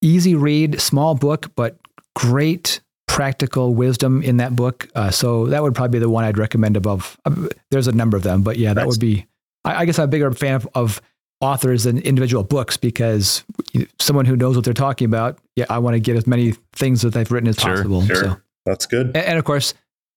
[0.04, 1.78] Uh, easy read, small book, but
[2.16, 4.88] great practical wisdom in that book.
[4.96, 7.18] Uh, so that would probably be the one I'd recommend above.
[7.26, 8.88] Uh, there's a number of them, but yeah, that Nice.
[8.92, 9.26] would be.
[9.66, 11.02] I, I guess I'm a bigger fan of, of
[11.42, 13.44] authors than individual books because
[14.00, 17.02] someone who knows what they're talking about, yeah, I want to get as many things
[17.04, 18.06] that they've written as Sure, possible.
[18.06, 18.16] sure.
[18.16, 19.08] So, That's good.
[19.08, 19.74] and, and of course,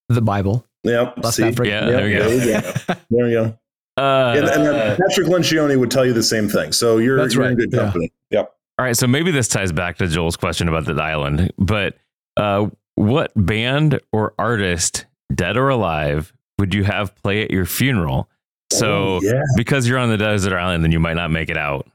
[0.09, 0.65] the Bible.
[0.85, 1.15] Yep.
[1.19, 1.45] Let's see?
[1.45, 1.83] not forget.
[1.85, 2.29] Yeah, there we go.
[2.29, 2.95] There we go.
[3.11, 3.59] There we go.
[3.99, 6.71] Uh, And, and then Patrick Lencioni would tell you the same thing.
[6.73, 7.79] So you're, That's you're in right, good yeah.
[7.83, 8.13] company.
[8.31, 8.53] Yep.
[8.79, 11.97] All right, so maybe this ties back to Joel's question about the island, but
[12.37, 18.29] uh, what band or artist, dead or alive, would you have play at your funeral?
[18.73, 19.41] So, Oh, yeah.
[19.57, 21.89] because you're on the desert island, then you might not make it out.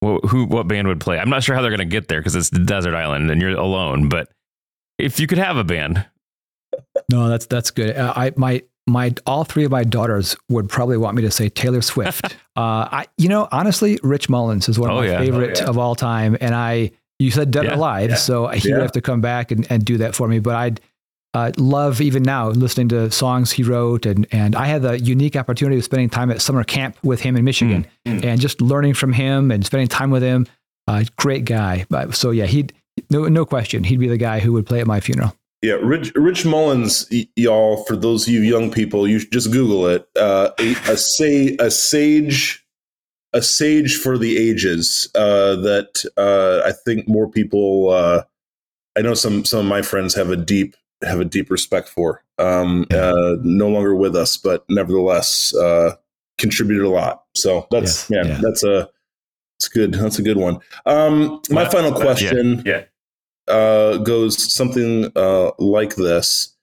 [0.00, 1.18] Well, who, what band would play?
[1.18, 3.40] I'm not sure how they're going to get there because it's the desert island and
[3.40, 4.08] you're alone.
[4.08, 4.30] But
[4.98, 6.06] if you could have a band,
[7.10, 7.96] No, that's that's good.
[7.96, 11.48] Uh, I my my all three of my daughters would probably want me to say
[11.48, 12.24] Taylor Swift.
[12.56, 15.18] uh, I you know honestly, Rich Mullins is one of Oh, my yeah.
[15.18, 15.68] favorite Oh, yeah.
[15.70, 18.76] of all time, and I you said Dead Yeah, Alive, yeah, so he yeah.
[18.76, 20.38] would have to come back and, and do that for me.
[20.38, 20.80] But I'd
[21.34, 25.36] uh, love even now listening to songs he wrote, and and I had the unique
[25.36, 28.94] opportunity of spending time at summer camp with him in Michigan, Mm, and just learning
[28.94, 30.46] from him and spending time with him.
[30.86, 31.84] Uh, great guy.
[31.90, 32.72] But, so yeah, he'd
[33.10, 35.34] no no question he'd be the guy who would play at my funeral.
[35.62, 37.84] Yeah, Rich, Rich Mullins, y- y'all.
[37.84, 40.08] For those of you young people, you should just Google it.
[40.16, 42.64] Uh, a, a say a sage,
[43.32, 45.10] a sage for the ages.
[45.16, 47.90] Uh, that uh, I think more people.
[47.90, 48.22] Uh,
[48.96, 52.22] I know some some of my friends have a deep have a deep respect for.
[52.38, 55.96] Um, uh, no longer with us, but nevertheless uh,
[56.38, 57.24] contributed a lot.
[57.34, 58.38] So that's Yes, man, yeah.
[58.40, 58.88] that's a
[59.58, 59.92] it's good.
[59.94, 60.60] That's a good one.
[60.86, 62.84] Um, my What- final what- question yeah.
[63.48, 66.54] Uh, goes something uh, like this.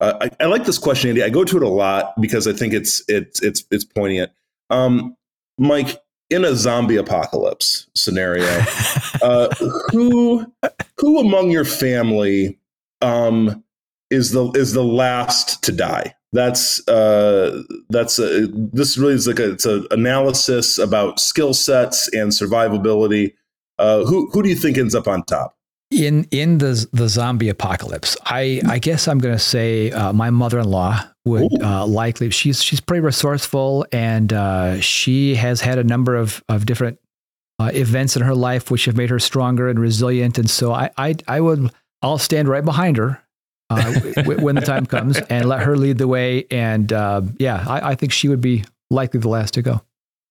[0.00, 1.22] Uh, I, I like this question, Andy.
[1.22, 4.32] I go to it a lot because I think it's it's it's it's poignant.
[4.70, 5.16] Um,
[5.58, 8.46] Mike, in a zombie apocalypse scenario,
[9.22, 9.48] uh,
[9.90, 10.50] who
[10.96, 12.58] who among your family
[13.02, 13.62] um,
[14.10, 16.14] is the is the last to die?
[16.32, 22.08] That's uh, that's a, this really is like a it's an analysis about skill sets
[22.14, 23.34] and survivability.
[23.78, 25.56] Uh, who who do you think ends up on top?
[25.90, 30.30] In in the the zombie apocalypse i i guess i'm going to say uh, my
[30.30, 36.14] mother-in-law would uh, likely she's she's pretty resourceful and uh, she has had a number
[36.16, 36.98] of of different
[37.58, 40.90] uh, events in her life which have made her stronger and resilient and so i
[40.96, 41.70] i, I would
[42.02, 43.20] i'll stand right behind her
[43.68, 47.64] uh, w- when the time comes and let her lead the way and uh, yeah
[47.68, 49.82] I, I think she would be likely the last to go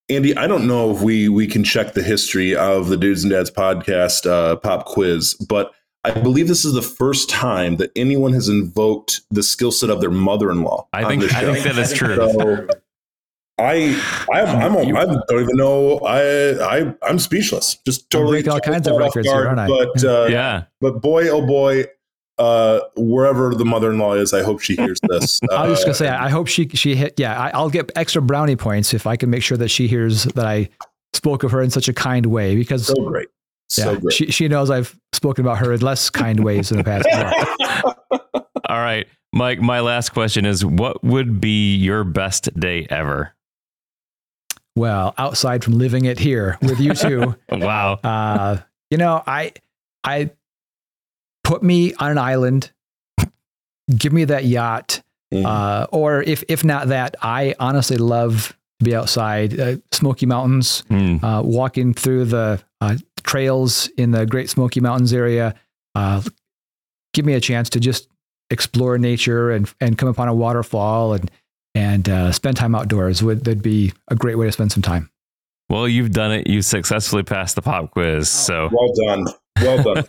[0.10, 3.32] Andy, I don't know if we we can check the history of the Dudes and
[3.32, 5.72] Dads podcast uh, pop quiz, but
[6.03, 10.01] I believe this is the first time that anyone has invoked the skill set of
[10.01, 10.88] their mother-in-law.
[10.93, 12.16] I think I think that is true.
[12.16, 12.68] So
[13.60, 14.01] I
[14.32, 17.78] I'm, I'm I don't even know I I I'm speechless.
[17.86, 19.68] Just totally all kinds of records here, aren't I?
[19.68, 20.64] But uh, yeah.
[20.82, 21.86] but boy oh boy,
[22.39, 25.39] uh, wherever the mother-in-law is, I hope she hears this.
[25.51, 27.19] I was just Uh, gonna say, I hope she she hit.
[27.19, 30.23] Yeah, I, I'll get extra brownie points if I can make sure that she hears
[30.23, 30.69] that I
[31.13, 33.27] spoke of her in such a kind way because so great,
[33.69, 34.13] so yeah, great.
[34.13, 37.07] she she knows I've spoken about her in less kind ways in the past.
[38.69, 39.59] All right, Mike.
[39.59, 43.33] My last question is: What would be your best day ever?
[44.75, 47.93] Well, outside from living it here with you two, Wow.
[48.03, 48.57] uh,
[48.89, 49.51] you know, I
[50.03, 50.31] I
[51.49, 52.71] put me on an island,
[53.97, 55.01] give me that yacht,
[55.33, 55.45] Mhm.
[55.45, 60.83] uh, or if if not that, I honestly love to be outside, uh, Smoky Mountains.
[60.89, 61.17] Hmm.
[61.25, 65.53] uh, walking through the uh, trails in the Great Smoky Mountains area.
[65.95, 66.21] Uh,
[67.13, 68.07] give me a chance to just
[68.51, 71.29] explore nature and and come upon a waterfall and
[71.75, 73.21] and uh, spend time outdoors.
[73.23, 75.09] Would that'd be a great way to spend some time.
[75.69, 76.47] Well, you've done it.
[76.47, 78.29] You successfully passed the pop quiz.
[78.29, 79.25] So well done.
[79.62, 80.05] Well done.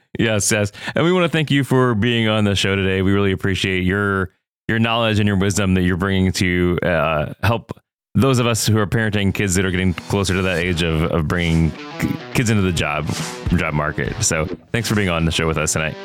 [0.18, 0.72] Yes, yes.
[0.96, 3.02] And we want to thank you for being on the show today.
[3.02, 4.30] We really appreciate your
[4.66, 7.72] your knowledge and your wisdom that you're bringing to uh, help
[8.14, 11.04] those of us who are parenting kids that are getting closer to that age of,
[11.12, 11.70] of bringing
[12.34, 13.06] kids into the job
[13.56, 14.12] job market.
[14.24, 15.96] So thanks for being on the show with us tonight.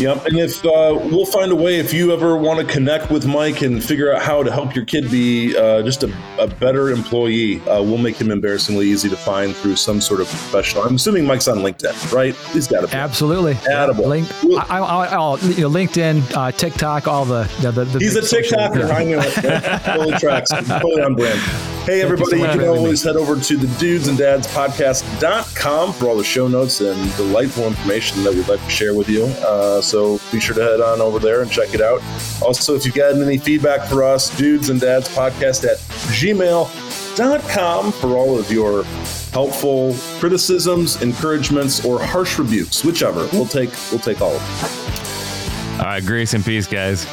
[0.00, 0.26] Yep.
[0.26, 3.60] And if uh, we'll find a way, if you ever want to connect with Mike
[3.60, 7.60] and figure out how to help your kid be uh, just a, a, better employee,
[7.68, 10.84] uh, we'll make him embarrassingly easy to find through some sort of professional.
[10.84, 12.34] I'm assuming Mike's on LinkedIn, right?
[12.52, 12.94] He's got to be.
[12.94, 13.54] absolutely.
[13.54, 14.06] Addable.
[14.06, 14.28] Link,
[14.70, 17.50] I, I, I'll, you know, LinkedIn, uh, TikTok, all the.
[17.60, 18.88] the, the He's a TikToker.
[18.88, 18.96] Yeah.
[18.96, 19.82] I know it.
[19.84, 20.50] totally tracks.
[20.50, 21.40] Totally on brand.
[21.84, 26.16] Hey, everybody, you can always head over to the dudes and dads podcast.com for all
[26.16, 29.24] the show notes and delightful information that we'd like to share with you.
[29.24, 32.00] Uh, so be sure to head on over there and check it out.
[32.40, 35.78] Also, if you've got any feedback for us, dudes and dads podcast at
[36.14, 38.84] gmail.com for all of your
[39.32, 43.28] helpful criticisms, encouragements, or harsh rebukes, whichever.
[43.32, 45.80] We'll take we'll take all of them.
[45.80, 47.06] All right, grace and peace, guys.